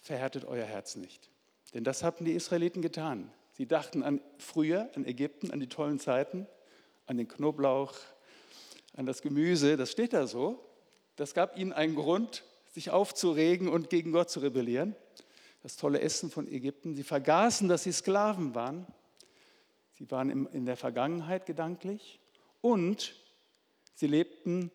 [0.00, 1.30] verhärtet euer Herz nicht.
[1.72, 3.30] Denn das hatten die Israeliten getan.
[3.56, 6.46] Sie dachten an früher, an Ägypten, an die tollen Zeiten,
[7.06, 7.94] an den Knoblauch,
[8.94, 10.62] an das Gemüse, das steht da so.
[11.16, 14.94] Das gab ihnen einen Grund, sich aufzuregen und gegen Gott zu rebellieren.
[15.62, 16.94] Das tolle Essen von Ägypten.
[16.94, 18.86] Sie vergaßen, dass sie Sklaven waren.
[19.94, 22.20] Sie waren in der Vergangenheit gedanklich
[22.60, 23.14] und
[23.94, 24.70] sie lebten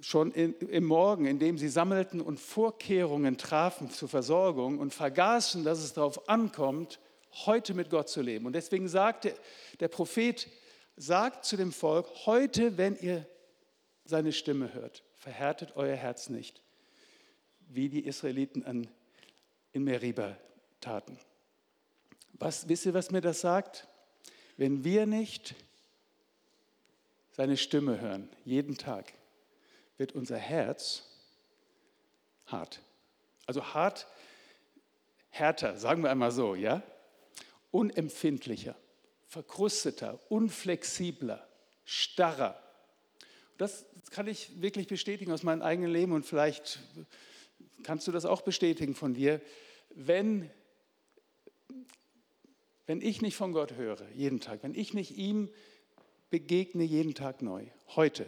[0.00, 5.94] schon im Morgen, indem sie sammelten und Vorkehrungen trafen zur Versorgung und vergaßen, dass es
[5.94, 7.00] darauf ankommt,
[7.32, 8.46] heute mit Gott zu leben.
[8.46, 9.34] Und deswegen sagte
[9.80, 10.48] der Prophet,
[10.96, 13.26] sagt zu dem Volk, heute, wenn ihr
[14.04, 16.62] seine Stimme hört, verhärtet euer Herz nicht,
[17.68, 18.88] wie die Israeliten an,
[19.72, 20.36] in Meriba
[20.80, 21.18] taten.
[22.34, 23.86] Was, wisst ihr, was mir das sagt?
[24.56, 25.54] Wenn wir nicht
[27.30, 29.12] seine Stimme hören, jeden Tag,
[29.96, 31.04] wird unser Herz
[32.46, 32.80] hart.
[33.46, 34.06] Also hart,
[35.30, 36.82] härter, sagen wir einmal so, ja?
[37.72, 38.76] Unempfindlicher,
[39.26, 41.44] verkrusteter, unflexibler,
[41.84, 42.62] starrer.
[43.58, 46.78] Das kann ich wirklich bestätigen aus meinem eigenen Leben und vielleicht
[47.82, 49.40] kannst du das auch bestätigen von dir.
[49.90, 50.48] Wenn,
[52.86, 55.50] wenn ich nicht von Gott höre, jeden Tag, wenn ich nicht ihm
[56.30, 58.26] begegne jeden Tag neu, heute,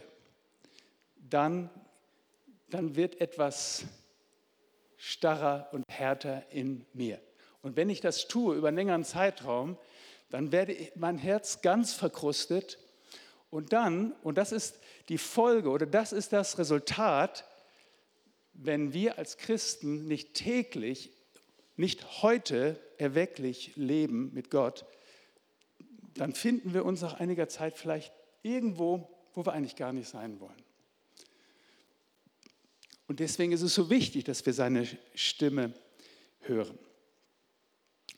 [1.15, 1.69] dann,
[2.69, 3.85] dann wird etwas
[4.97, 7.19] starrer und härter in mir.
[7.65, 9.75] Und wenn ich das tue über einen längeren Zeitraum,
[10.29, 12.77] dann werde mein Herz ganz verkrustet
[13.49, 14.77] und dann, und das ist
[15.09, 17.43] die Folge oder das ist das Resultat,
[18.53, 21.09] wenn wir als Christen nicht täglich,
[21.75, 24.85] nicht heute erwecklich leben mit Gott,
[26.13, 30.39] dann finden wir uns nach einiger Zeit vielleicht irgendwo, wo wir eigentlich gar nicht sein
[30.39, 30.63] wollen.
[33.07, 35.73] Und deswegen ist es so wichtig, dass wir seine Stimme
[36.41, 36.77] hören.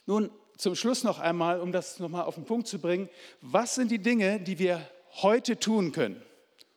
[0.07, 3.07] Nun, zum Schluss noch einmal, um das nochmal auf den Punkt zu bringen,
[3.41, 4.81] was sind die Dinge, die wir
[5.21, 6.15] heute tun können?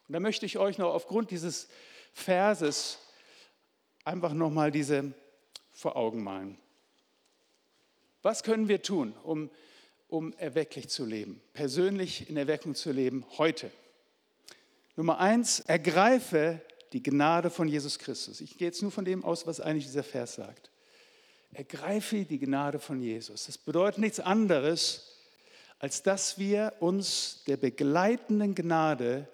[0.07, 1.69] Und da möchte ich euch noch aufgrund dieses
[2.13, 2.99] Verses
[4.05, 5.15] einfach nochmal diese
[5.73, 6.59] vor Augen malen.
[8.21, 9.49] Was können wir tun, um
[10.11, 13.71] um erwecklich zu leben, persönlich in Erweckung zu leben, heute.
[14.97, 16.61] Nummer eins, ergreife
[16.93, 18.41] die Gnade von Jesus Christus.
[18.41, 20.70] Ich gehe jetzt nur von dem aus, was eigentlich dieser Vers sagt.
[21.53, 23.47] Ergreife die Gnade von Jesus.
[23.47, 25.17] Das bedeutet nichts anderes,
[25.79, 29.29] als dass wir uns der begleitenden Gnade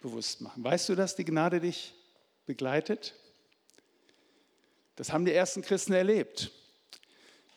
[0.00, 0.62] bewusst machen.
[0.62, 1.94] Weißt du, dass die Gnade dich
[2.46, 3.14] begleitet?
[4.96, 6.52] Das haben die ersten Christen erlebt.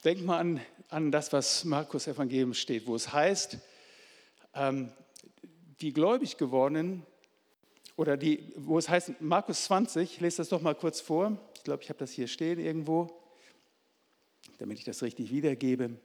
[0.03, 3.57] Denk mal an an das, was Markus Evangelium steht, wo es heißt,
[4.55, 4.91] ähm,
[5.81, 7.05] die gläubig gewordenen,
[7.95, 11.63] oder die, wo es heißt, Markus 20, ich lese das doch mal kurz vor, ich
[11.63, 13.11] glaube, ich habe das hier stehen irgendwo,
[14.57, 15.99] damit ich das richtig wiedergebe.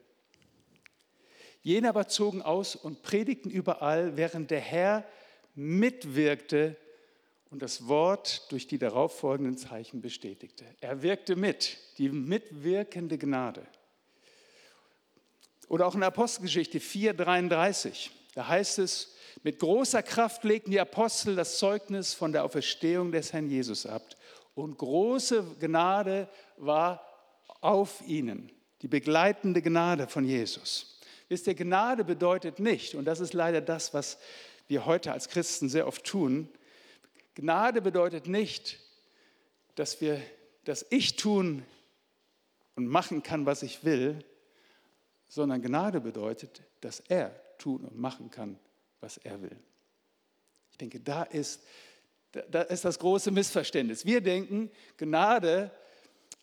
[1.63, 5.05] Jene aber zogen aus und predigten überall, während der Herr
[5.55, 6.77] mitwirkte
[7.51, 10.65] und das Wort durch die darauffolgenden Zeichen bestätigte.
[10.81, 13.67] Er wirkte mit, die mitwirkende Gnade.
[15.69, 18.11] Oder auch in Apostelgeschichte 4,33.
[18.35, 23.33] Da heißt es, mit großer Kraft legten die Apostel das Zeugnis von der Auferstehung des
[23.33, 24.03] Herrn Jesus ab.
[24.55, 27.12] Und große Gnade war
[27.62, 30.98] auf ihnen, die begleitende Gnade von Jesus.
[31.29, 34.18] Wisst ihr, Gnade bedeutet nicht, und das ist leider das, was
[34.68, 36.48] wir heute als Christen sehr oft tun,
[37.35, 38.79] Gnade bedeutet nicht,
[39.77, 40.20] dass, wir,
[40.64, 41.64] dass ich tun
[42.75, 44.22] und machen kann, was ich will,
[45.29, 48.59] sondern Gnade bedeutet, dass er tun und machen kann,
[49.01, 49.57] was er will.
[50.70, 51.62] Ich denke, da ist,
[52.33, 54.05] da ist das große Missverständnis.
[54.05, 55.70] Wir denken, Gnade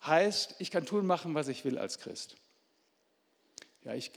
[0.06, 2.36] heißt, ich kann tun, machen, was ich will als Christ.
[3.84, 4.12] Ja, ich,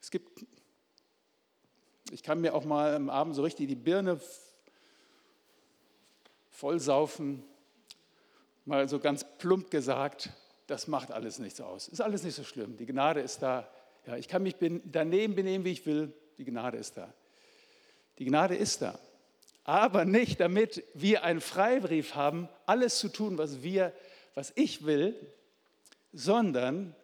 [0.00, 0.44] es gibt,
[2.10, 4.20] ich kann mir auch mal am Abend so richtig die Birne
[6.50, 7.42] vollsaufen,
[8.64, 10.30] mal so ganz plump gesagt,
[10.66, 11.88] das macht alles nichts aus.
[11.88, 12.76] Ist alles nicht so schlimm.
[12.76, 13.68] Die Gnade ist da.
[14.06, 16.12] Ja, ich kann mich daneben benehmen, wie ich will.
[16.38, 17.12] Die Gnade ist da.
[18.18, 18.98] Die Gnade ist da.
[19.64, 23.92] Aber nicht, damit wir einen Freibrief haben, alles zu tun, was wir,
[24.34, 25.14] was ich will,
[26.12, 26.94] sondern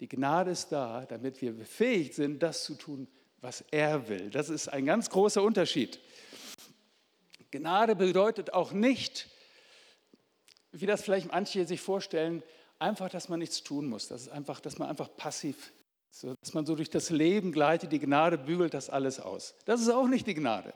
[0.00, 3.08] die Gnade ist da, damit wir befähigt sind, das zu tun,
[3.40, 4.30] was er will.
[4.30, 6.00] Das ist ein ganz großer Unterschied.
[7.50, 9.28] Gnade bedeutet auch nicht,
[10.72, 12.42] wie das vielleicht manche sich vorstellen,
[12.78, 14.08] einfach, dass man nichts tun muss.
[14.08, 15.72] Das ist einfach, dass man einfach passiv,
[16.10, 17.92] so, dass man so durch das Leben gleitet.
[17.92, 19.54] Die Gnade bügelt das alles aus.
[19.64, 20.72] Das ist auch nicht die Gnade.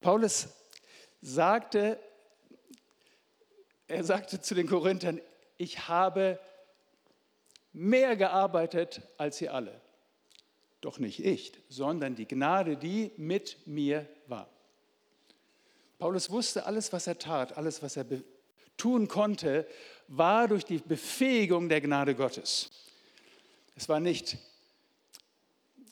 [0.00, 0.48] Paulus
[1.22, 1.98] sagte,
[3.90, 5.20] er sagte zu den Korinthern,
[5.56, 6.38] ich habe
[7.72, 9.80] mehr gearbeitet als ihr alle.
[10.80, 14.48] Doch nicht ich, sondern die Gnade, die mit mir war.
[15.98, 18.06] Paulus wusste, alles, was er tat, alles, was er
[18.78, 19.66] tun konnte,
[20.08, 22.70] war durch die Befähigung der Gnade Gottes.
[23.76, 24.38] Es war nicht,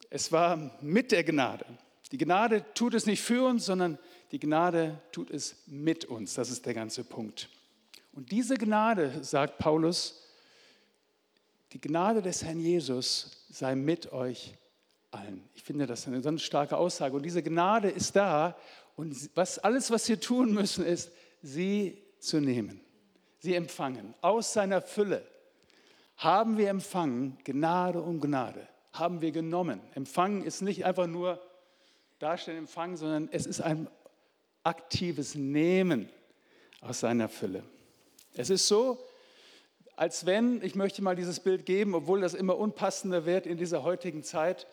[0.09, 1.67] es war mit der Gnade.
[2.11, 3.99] Die Gnade tut es nicht für uns, sondern
[4.33, 6.35] die Gnade tut es mit uns.
[6.35, 7.51] Das ist der ganze Punkt.
[8.19, 10.25] Und diese Gnade, sagt Paulus,
[11.73, 14.57] die Gnade des Herrn Jesus sei mit euch
[15.13, 15.49] allen.
[15.55, 17.15] Ich finde das eine ganz starke Aussage.
[17.15, 18.57] Und diese Gnade ist da.
[18.97, 22.81] Und was, alles, was wir tun müssen, ist, sie zu nehmen,
[23.39, 24.13] sie empfangen.
[24.21, 25.25] Aus seiner Fülle
[26.17, 28.67] haben wir empfangen, Gnade um Gnade.
[28.95, 29.81] Haben wir genommen.
[29.95, 31.41] Empfangen ist nicht einfach nur
[32.19, 33.87] darstellen, empfangen, sondern es ist ein
[34.65, 36.09] aktives Nehmen
[36.81, 37.63] aus seiner Fülle.
[38.39, 39.05] Es ist so,
[39.97, 43.83] als wenn, ich möchte mal dieses Bild geben, obwohl das immer unpassender wird in dieser
[43.83, 44.69] heutigen Zeit,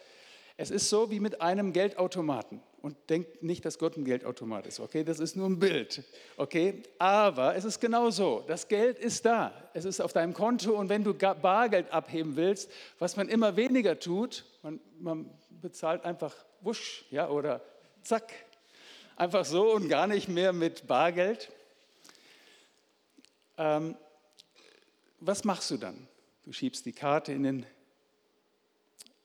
[0.56, 2.62] es ist so wie mit einem Geldautomaten.
[2.84, 5.04] Und denkt nicht, dass Gott ein Geldautomat ist, okay?
[5.04, 6.04] Das ist nur ein Bild,
[6.38, 6.84] okay?
[6.99, 8.43] Aber es ist genau so.
[8.45, 9.51] Das Geld ist da.
[9.73, 13.99] Es ist auf deinem Konto und wenn du Bargeld abheben willst, was man immer weniger
[13.99, 17.62] tut, man, man bezahlt einfach wusch, ja, oder
[18.04, 18.32] zack,
[19.15, 21.49] einfach so und gar nicht mehr mit Bargeld.
[23.58, 23.96] Ähm,
[25.20, 26.08] was machst du dann?
[26.44, 27.65] Du schiebst die Karte in den,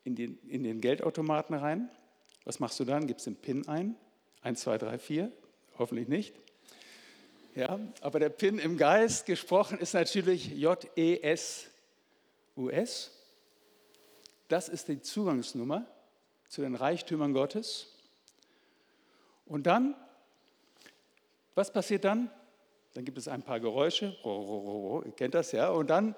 [0.05, 1.91] in den, in den Geldautomaten rein.
[2.45, 3.07] Was machst du dann?
[3.07, 3.97] Gibst den PIN ein.
[4.43, 5.31] 1, 2, 3, 4.
[5.79, 6.35] Hoffentlich nicht.
[7.55, 11.71] Ja, aber der PIN im Geist gesprochen ist natürlich J-E-S-U-S.
[14.49, 15.87] Das ist die Zugangsnummer
[16.49, 17.95] zu den Reichtümern Gottes.
[19.47, 19.95] Und dann,
[21.55, 22.31] was passiert dann?
[22.95, 26.17] Dann gibt es ein paar Geräusche, ihr kennt das ja, und dann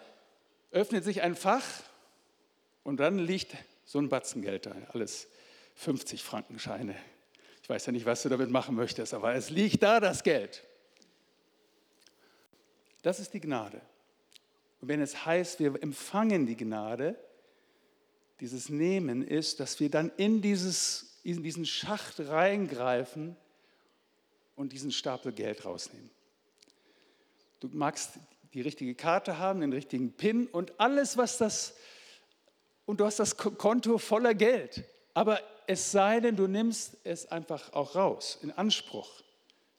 [0.70, 1.64] öffnet sich ein Fach
[2.82, 3.54] und dann liegt
[3.84, 5.28] so ein Batzen Geld da, alles
[5.74, 6.96] 50 Frankenscheine.
[7.62, 10.64] Ich weiß ja nicht, was du damit machen möchtest, aber es liegt da das Geld.
[13.02, 13.80] Das ist die Gnade.
[14.80, 17.16] Und wenn es heißt, wir empfangen die Gnade,
[18.40, 23.36] dieses Nehmen ist, dass wir dann in, dieses, in diesen Schacht reingreifen
[24.56, 26.10] und diesen Stapel Geld rausnehmen.
[27.62, 28.14] Du magst
[28.54, 31.74] die richtige Karte haben, den richtigen PIN und alles, was das,
[32.86, 34.82] und du hast das Konto voller Geld.
[35.14, 39.22] Aber es sei denn, du nimmst es einfach auch raus, in Anspruch,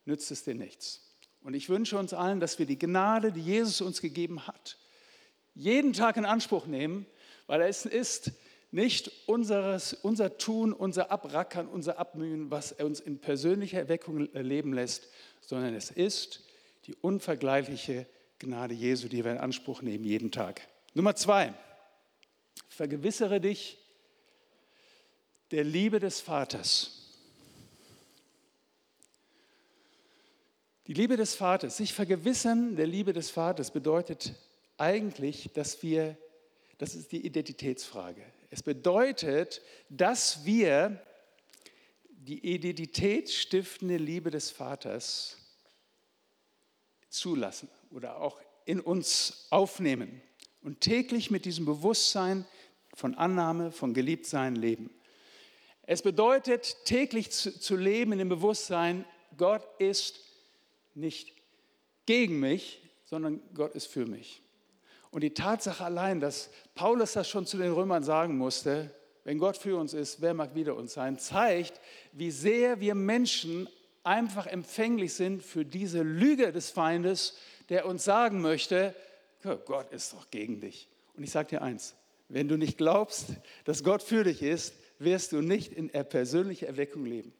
[0.05, 1.01] nützt es dir nichts.
[1.41, 4.77] Und ich wünsche uns allen, dass wir die Gnade, die Jesus uns gegeben hat,
[5.53, 7.05] jeden Tag in Anspruch nehmen,
[7.47, 8.31] weil es ist
[8.71, 15.09] nicht unseres, unser Tun, unser Abrackern, unser Abmühen, was uns in persönlicher Erweckung leben lässt,
[15.41, 16.45] sondern es ist
[16.85, 18.05] die unvergleichliche
[18.39, 20.67] Gnade Jesu, die wir in Anspruch nehmen jeden Tag.
[20.93, 21.53] Nummer zwei,
[22.67, 23.77] vergewissere dich
[25.51, 26.99] der Liebe des Vaters.
[30.87, 34.33] Die Liebe des Vaters, sich vergewissern der Liebe des Vaters bedeutet
[34.77, 36.17] eigentlich, dass wir,
[36.77, 38.21] das ist die Identitätsfrage.
[38.49, 41.01] Es bedeutet, dass wir
[42.09, 45.37] die identitätsstiftende Liebe des Vaters
[47.13, 50.21] zulassen oder auch in uns aufnehmen
[50.61, 52.45] und täglich mit diesem Bewusstsein
[52.93, 54.89] von Annahme, von Geliebtsein leben.
[55.83, 59.05] Es bedeutet täglich zu, zu leben in dem Bewusstsein,
[59.37, 60.19] Gott ist
[60.93, 61.33] nicht
[62.05, 64.41] gegen mich, sondern Gott ist für mich.
[65.11, 68.93] Und die Tatsache allein, dass Paulus das schon zu den Römern sagen musste,
[69.23, 71.79] wenn Gott für uns ist, wer mag wieder uns sein, zeigt,
[72.11, 73.67] wie sehr wir Menschen
[74.03, 77.37] einfach empfänglich sind für diese Lüge des Feindes,
[77.69, 78.95] der uns sagen möchte,
[79.65, 80.87] Gott ist doch gegen dich.
[81.15, 81.95] Und ich sage dir eins,
[82.29, 83.27] wenn du nicht glaubst,
[83.65, 87.33] dass Gott für dich ist, wirst du nicht in persönlicher Erweckung leben.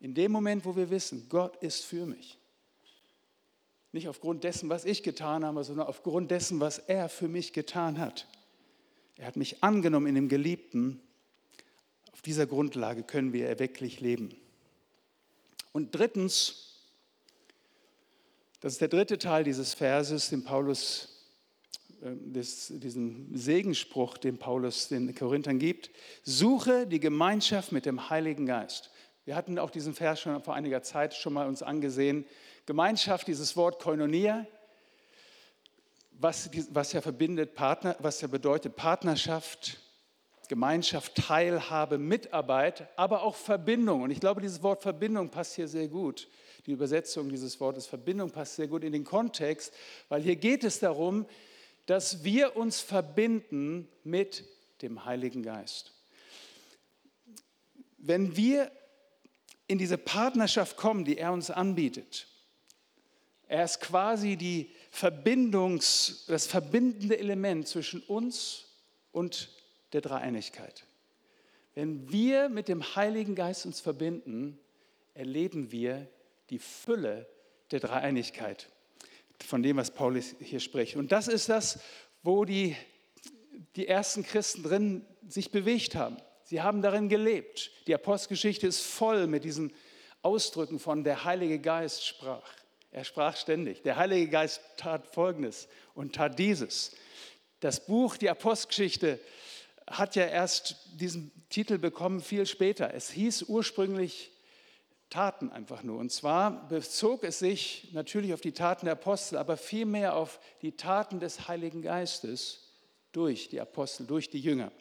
[0.00, 2.38] In dem Moment, wo wir wissen, Gott ist für mich.
[3.92, 7.98] Nicht aufgrund dessen, was ich getan habe, sondern aufgrund dessen, was er für mich getan
[7.98, 8.28] hat.
[9.16, 11.00] Er hat mich angenommen in dem Geliebten.
[12.12, 14.36] Auf dieser Grundlage können wir erwecklich leben.
[15.76, 16.72] Und drittens,
[18.60, 21.26] das ist der dritte Teil dieses Verses, den Paulus,
[22.00, 25.90] äh, diesen Segensspruch, den Paulus den Korinthern gibt.
[26.22, 28.90] Suche die Gemeinschaft mit dem Heiligen Geist.
[29.26, 32.24] Wir hatten auch diesen Vers schon vor einiger Zeit schon mal uns angesehen.
[32.64, 34.46] Gemeinschaft, dieses Wort Koinonia,
[36.12, 39.78] was, was ja verbindet, Partner, was ja bedeutet Partnerschaft,
[40.48, 44.02] Gemeinschaft, Teilhabe, Mitarbeit, aber auch Verbindung.
[44.02, 46.28] Und ich glaube, dieses Wort Verbindung passt hier sehr gut.
[46.66, 49.72] Die Übersetzung dieses Wortes Verbindung passt sehr gut in den Kontext,
[50.08, 51.26] weil hier geht es darum,
[51.86, 54.44] dass wir uns verbinden mit
[54.82, 55.92] dem Heiligen Geist.
[57.98, 58.70] Wenn wir
[59.68, 62.26] in diese Partnerschaft kommen, die er uns anbietet.
[63.48, 68.64] Er ist quasi die Verbindungs, das verbindende Element zwischen uns
[69.12, 69.48] und
[69.92, 70.84] der Dreieinigkeit.
[71.74, 74.58] Wenn wir mit dem Heiligen Geist uns verbinden,
[75.14, 76.08] erleben wir
[76.50, 77.26] die Fülle
[77.70, 78.68] der Dreieinigkeit,
[79.44, 80.96] von dem, was Paulus hier spricht.
[80.96, 81.80] Und das ist das,
[82.22, 82.76] wo die,
[83.76, 86.16] die ersten Christen drin sich bewegt haben.
[86.44, 87.72] Sie haben darin gelebt.
[87.86, 89.72] Die Apostelgeschichte ist voll mit diesen
[90.22, 92.48] Ausdrücken von der Heilige Geist sprach.
[92.90, 93.82] Er sprach ständig.
[93.82, 96.92] Der Heilige Geist tat Folgendes und tat dieses.
[97.60, 99.20] Das Buch, die Apostelgeschichte,
[99.86, 102.92] hat ja erst diesen Titel bekommen viel später.
[102.92, 104.32] Es hieß ursprünglich
[105.10, 105.98] Taten einfach nur.
[105.98, 110.72] Und zwar bezog es sich natürlich auf die Taten der Apostel, aber vielmehr auf die
[110.72, 112.72] Taten des Heiligen Geistes
[113.12, 114.72] durch die Apostel, durch die Jünger.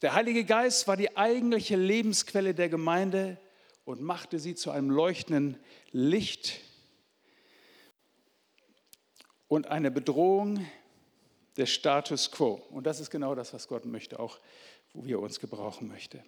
[0.00, 3.38] Der Heilige Geist war die eigentliche Lebensquelle der Gemeinde
[3.84, 5.58] und machte sie zu einem leuchtenden
[5.92, 6.60] Licht
[9.46, 10.66] und eine Bedrohung
[11.56, 12.62] des Status quo.
[12.70, 14.40] Und das ist genau das, was Gott möchte, auch
[14.92, 16.22] wo wir uns gebrauchen möchte.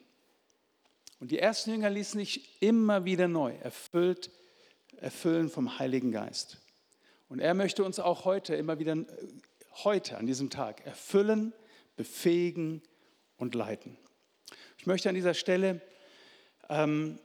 [1.21, 4.31] Und die ersten Jünger ließen sich immer wieder neu erfüllt,
[4.97, 6.59] erfüllen vom Heiligen Geist.
[7.29, 8.97] Und er möchte uns auch heute immer wieder,
[9.85, 11.53] heute an diesem Tag, erfüllen,
[11.97, 12.83] befähigen,
[13.37, 13.97] und leiten.
[14.79, 15.81] Ich möchte an dieser Stelle
[16.69, 17.19] ähm,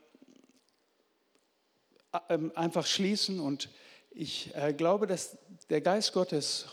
[2.29, 3.69] ähm, einfach schließen und
[4.11, 5.37] ich äh, glaube, dass
[5.69, 6.65] der Geist Gottes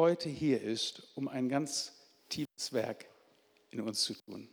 [0.00, 1.92] heute hier ist, um ein ganz
[2.30, 3.04] tiefes Werk
[3.70, 4.48] in uns zu tun.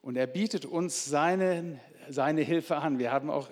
[0.00, 3.00] Und er bietet uns seine, seine Hilfe an.
[3.00, 3.50] Wir haben auch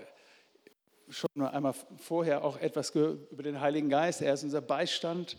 [1.08, 4.22] schon einmal vorher auch etwas über den Heiligen Geist.
[4.22, 5.36] Er ist unser Beistand,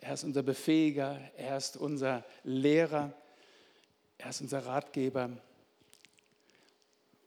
[0.00, 3.12] er ist unser Befähiger, er ist unser Lehrer.
[4.16, 5.28] Er ist unser Ratgeber.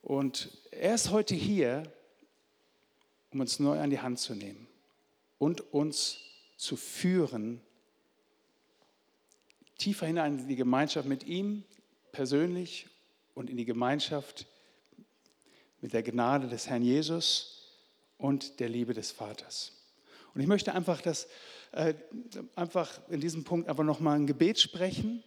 [0.02, 1.84] Und er ist heute hier,
[3.30, 4.68] um uns neu an die Hand zu nehmen
[5.38, 6.29] und uns
[6.60, 7.62] zu führen,
[9.78, 11.64] tiefer hinein in die Gemeinschaft mit ihm
[12.12, 12.89] persönlich
[13.34, 14.45] und in die Gemeinschaft
[15.80, 17.80] mit der Gnade des Herrn Jesus
[18.18, 19.72] und der Liebe des Vaters.
[20.34, 21.30] Und ich möchte einfach, das,
[21.72, 21.93] äh,
[22.55, 25.24] einfach in diesem Punkt aber nochmal ein Gebet sprechen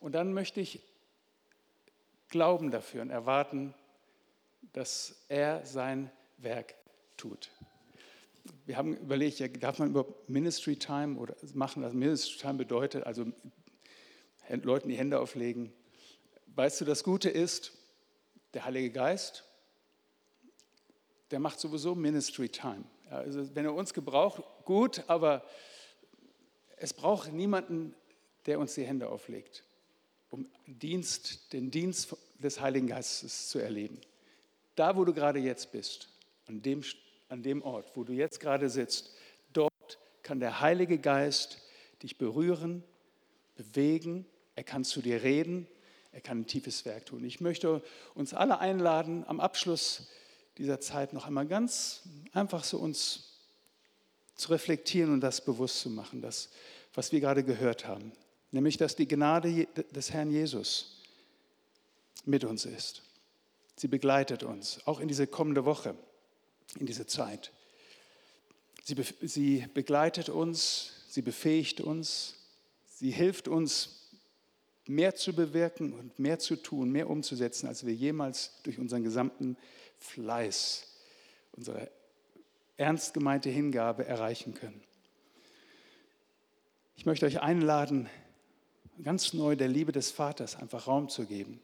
[0.00, 0.80] und dann möchte ich
[2.30, 3.74] glauben dafür und erwarten,
[4.72, 6.74] dass er sein Werk
[7.18, 7.50] tut.
[8.66, 13.26] Wir haben überlegt, darf man über Ministry Time oder machen, was Ministry Time bedeutet, also
[14.48, 15.72] Leuten die Hände auflegen.
[16.54, 17.72] Weißt du, das Gute ist,
[18.54, 19.44] der Heilige Geist,
[21.30, 22.84] der macht sowieso Ministry Time.
[23.08, 25.44] Also wenn er uns gebraucht, gut, aber
[26.76, 27.94] es braucht niemanden,
[28.46, 29.64] der uns die Hände auflegt
[30.30, 34.00] um Dienst, den Dienst des Heiligen Geistes zu erleben.
[34.76, 36.08] Da, wo du gerade jetzt bist,
[36.46, 36.82] an dem,
[37.30, 39.14] an dem Ort, wo du jetzt gerade sitzt,
[39.52, 41.58] dort kann der Heilige Geist
[42.02, 42.82] dich berühren,
[43.54, 44.26] bewegen,
[44.56, 45.66] er kann zu dir reden,
[46.12, 47.24] er kann ein tiefes Werk tun.
[47.24, 47.82] Ich möchte
[48.14, 50.08] uns alle einladen, am Abschluss
[50.58, 52.02] dieser Zeit noch einmal ganz
[52.32, 53.38] einfach so uns
[54.34, 56.50] zu reflektieren und das bewusst zu machen, das,
[56.94, 58.12] was wir gerade gehört haben.
[58.50, 61.02] Nämlich dass die Gnade des Herrn Jesus
[62.24, 63.02] mit uns ist.
[63.76, 65.94] Sie begleitet uns, auch in diese kommende Woche,
[66.78, 67.52] in diese Zeit.
[68.84, 72.36] Sie, be sie begleitet uns, sie befähigt uns,
[73.00, 74.10] Sie hilft uns,
[74.86, 79.56] mehr zu bewirken und mehr zu tun, mehr umzusetzen, als wir jemals durch unseren gesamten
[79.96, 80.86] Fleiß,
[81.52, 81.90] unsere
[82.76, 84.82] ernst gemeinte Hingabe erreichen können.
[86.94, 88.06] Ich möchte euch einladen,
[89.02, 91.62] ganz neu der Liebe des Vaters einfach Raum zu geben.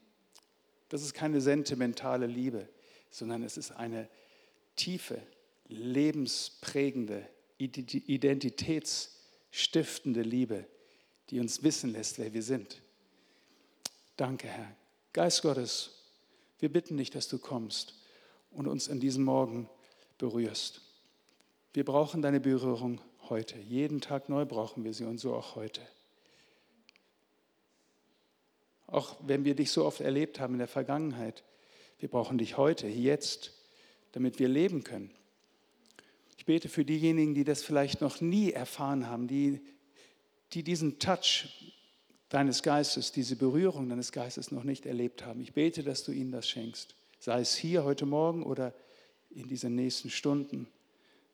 [0.89, 2.67] Das ist keine sentimentale Liebe,
[3.11, 4.09] sondern es ist eine
[4.77, 5.21] tiefe,
[5.67, 10.65] lebensprägende, identitätsstiftende Liebe,
[11.29, 12.81] die uns wissen lässt, wer wir sind.
[14.15, 14.73] Danke, Herr.
[15.11, 15.97] Geist Gottes,
[16.59, 17.95] wir bitten dich, dass du kommst
[18.51, 19.69] und uns in diesem Morgen
[20.17, 20.81] berührst.
[21.73, 23.59] Wir brauchen deine Berührung heute.
[23.59, 25.81] Jeden Tag neu brauchen wir sie und so auch heute.
[28.87, 31.43] Auch wenn wir dich so oft erlebt haben in der Vergangenheit,
[31.99, 33.53] wir brauchen dich heute, jetzt,
[34.17, 35.11] damit wir leben können.
[36.37, 39.61] Ich bete für diejenigen, die das vielleicht noch nie erfahren haben, die,
[40.53, 41.75] die diesen Touch
[42.29, 45.39] deines Geistes, diese Berührung deines Geistes noch nicht erlebt haben.
[45.39, 48.73] Ich bete, dass du ihnen das schenkst, sei es hier heute Morgen oder
[49.29, 50.67] in diesen nächsten Stunden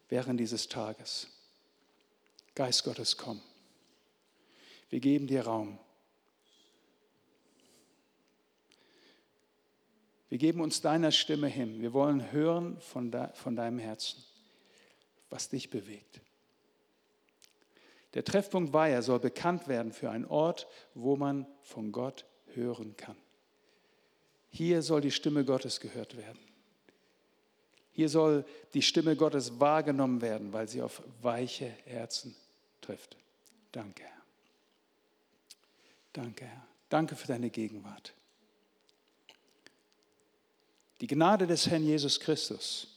[0.10, 1.30] während dieses Tages.
[2.54, 3.40] Geist Gottes, komm.
[4.90, 5.80] Wir geben dir Raum.
[10.34, 11.80] Wir geben uns deiner Stimme hin.
[11.80, 14.24] Wir wollen hören von, de, von deinem Herzen,
[15.30, 16.22] was dich bewegt.
[18.16, 22.26] Der Treffpunkt Weiher soll bekannt werden für einen Ort, wo man von Gott
[22.56, 23.16] hören kann.
[24.50, 26.40] Hier soll die Stimme Gottes gehört werden.
[27.92, 32.36] Hier soll die Stimme Gottes wahrgenommen werden, weil sie auf weiche Herzen
[32.82, 33.18] trifft.
[33.72, 34.22] Danke, Herr.
[36.12, 36.68] Danke, Herr.
[36.90, 38.16] Danke für deine Gegenwart.
[41.04, 42.88] Die Gnade des Herrn Jesus Christus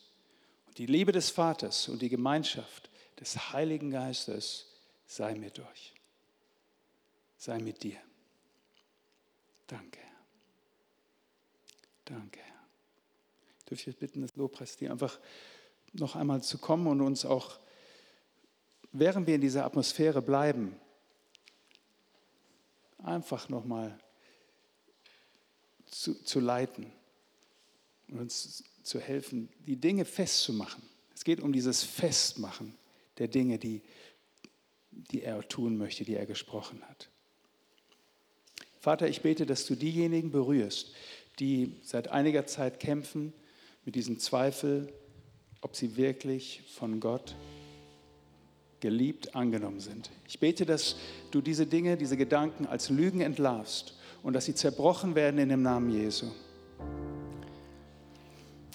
[0.69, 2.89] und die Liebe des Vaters und die Gemeinschaft
[3.19, 4.67] des Heiligen Geistes
[5.09, 5.93] sei mit euch.
[7.37, 7.97] Sei mit dir.
[9.67, 10.17] Danke, Herr.
[12.05, 12.61] Danke, Herr.
[13.69, 15.19] Dürfte ich bitten, das Lobpreis dir einfach
[15.93, 17.59] noch einmal zu kommen und uns auch,
[18.93, 20.79] während wir in dieser Atmosphäre bleiben,
[22.99, 23.99] einfach nochmal
[25.87, 26.93] zu, zu leiten
[28.09, 30.83] und uns zu helfen, die Dinge festzumachen.
[31.15, 32.75] Es geht um dieses Festmachen
[33.19, 33.83] der Dinge, die,
[34.91, 37.09] die er tun möchte, die er gesprochen hat.
[38.79, 40.95] Vater, ich bete, dass du diejenigen berührst,
[41.41, 43.33] die seit einiger Zeit kämpfen
[43.85, 44.93] mit diesem Zweifel,
[45.61, 47.35] ob sie wirklich von Gott
[48.81, 50.11] geliebt angenommen sind.
[50.29, 50.97] Ich bete, dass
[51.31, 55.63] du diese Dinge, diese Gedanken als Lügen entlarvst und dass sie zerbrochen werden in dem
[55.63, 56.27] Namen Jesu.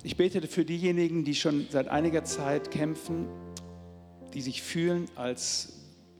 [0.03, 3.27] Ich bete für diejenigen, die schon seit einiger Zeit kämpfen,
[4.33, 5.73] die sich fühlen, als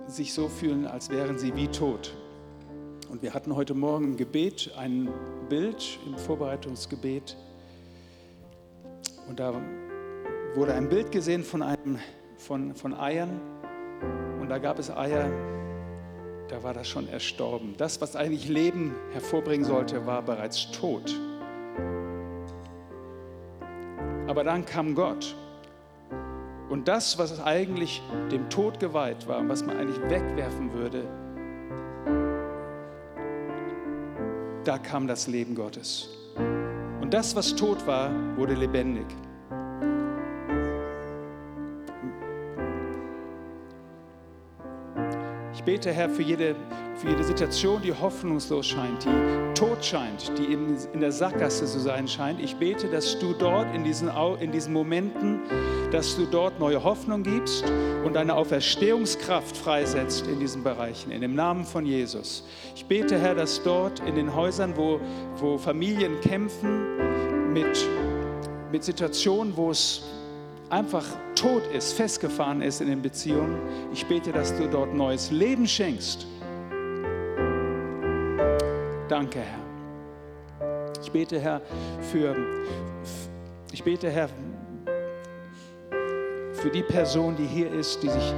[0.06, 2.16] sich so fühlen, als wären sie wie tot.
[3.10, 5.10] Und wir hatten heute Morgen im Gebet ein
[5.50, 7.36] Bild im Vorbereitungsgebet.
[9.28, 9.60] Und da
[10.54, 11.98] wurde ein Bild gesehen von, einem,
[12.38, 13.42] von, von Eiern.
[14.40, 15.28] Und da gab es Eier,
[16.50, 17.74] da war das schon erstorben.
[17.78, 21.20] Das, was eigentlich Leben hervorbringen sollte, war bereits tot.
[24.32, 25.36] Aber dann kam Gott.
[26.70, 28.02] Und das, was eigentlich
[28.32, 31.04] dem Tod geweiht war, was man eigentlich wegwerfen würde,
[34.64, 36.08] da kam das Leben Gottes.
[37.02, 39.06] Und das, was tot war, wurde lebendig.
[45.62, 46.56] Ich bete, Herr, für jede,
[46.96, 51.80] für jede Situation, die hoffnungslos scheint, die tot scheint, die in, in der Sackgasse zu
[51.80, 52.42] sein scheint.
[52.42, 54.10] Ich bete, dass du dort in diesen,
[54.40, 55.40] in diesen Momenten,
[55.92, 57.64] dass du dort neue Hoffnung gibst
[58.04, 62.44] und deine Auferstehungskraft freisetzt in diesen Bereichen, in dem Namen von Jesus.
[62.76, 65.00] Ich bete, Herr, dass dort in den Häusern, wo,
[65.36, 67.88] wo Familien kämpfen mit,
[68.72, 70.02] mit Situationen, wo es
[70.72, 71.06] einfach
[71.36, 73.60] tot ist, festgefahren ist in den Beziehungen.
[73.94, 76.26] Ich bete, dass du dort neues Leben schenkst.
[79.10, 79.62] Danke, Herr.
[81.04, 81.62] Ich bete, Herr,
[82.12, 82.36] für,
[83.72, 84.30] ich bete, Herr,
[86.54, 88.34] für die Person, die hier ist, die sich,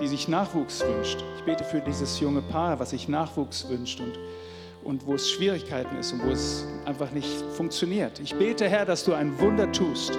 [0.00, 1.22] die sich Nachwuchs wünscht.
[1.36, 4.18] Ich bete für dieses junge Paar, was sich Nachwuchs wünscht und
[4.84, 8.20] und wo es Schwierigkeiten ist und wo es einfach nicht funktioniert.
[8.20, 10.18] Ich bete, Herr, dass du ein Wunder tust,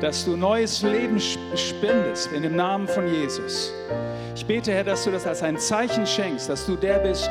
[0.00, 3.72] dass du neues Leben spendest in dem Namen von Jesus.
[4.34, 7.30] Ich bete, Herr, dass du das als ein Zeichen schenkst, dass du der bist,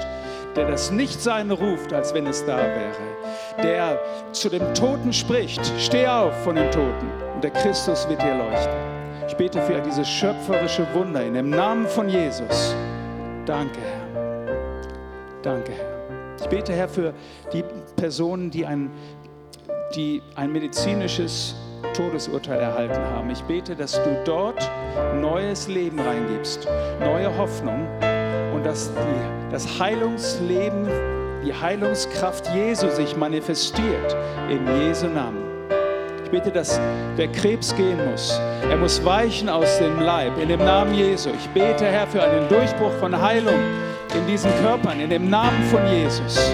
[0.55, 3.99] der das Nichtsein ruft, als wenn es da wäre, der
[4.31, 8.97] zu dem Toten spricht, steh auf von den Toten und der Christus wird dir leuchten.
[9.27, 12.75] Ich bete für dieses schöpferische Wunder in dem Namen von Jesus.
[13.45, 13.97] Danke, Herr.
[15.43, 15.96] Danke, Herr.
[16.39, 17.13] Ich bete, Herr, für
[17.51, 17.63] die
[17.95, 18.91] Personen, die ein,
[19.95, 21.55] die ein medizinisches
[21.93, 23.29] Todesurteil erhalten haben.
[23.29, 24.69] Ich bete, dass du dort
[25.19, 26.67] neues Leben reingibst,
[26.99, 27.87] neue Hoffnung
[28.53, 30.87] und dass die, das Heilungsleben,
[31.43, 34.15] die Heilungskraft Jesu sich manifestiert
[34.49, 35.43] in Jesu Namen.
[36.23, 36.79] Ich bete, dass
[37.17, 38.37] der Krebs gehen muss.
[38.69, 41.29] Er muss weichen aus dem Leib in dem Namen Jesu.
[41.29, 43.59] Ich bete, Herr, für einen Durchbruch von Heilung
[44.15, 46.53] in diesen Körpern, in dem Namen von Jesus.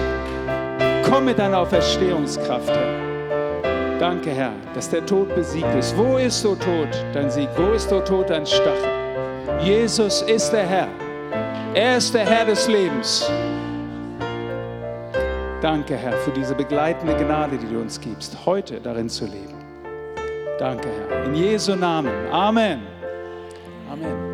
[1.08, 3.98] Komm mit deiner Auferstehungskraft, Herr.
[3.98, 5.96] Danke, Herr, dass der Tod besiegt ist.
[5.96, 7.48] Wo ist, o Tod, dein Sieg?
[7.56, 8.90] Wo ist, o Tod, dein Stachel?
[9.60, 10.88] Jesus ist der Herr.
[11.74, 13.30] Er ist der Herr des Lebens.
[15.60, 19.54] Danke, Herr, für diese begleitende Gnade, die du uns gibst, heute darin zu leben.
[20.58, 21.24] Danke, Herr.
[21.24, 22.12] In Jesu Namen.
[22.30, 22.82] Amen.
[23.90, 24.33] Amen.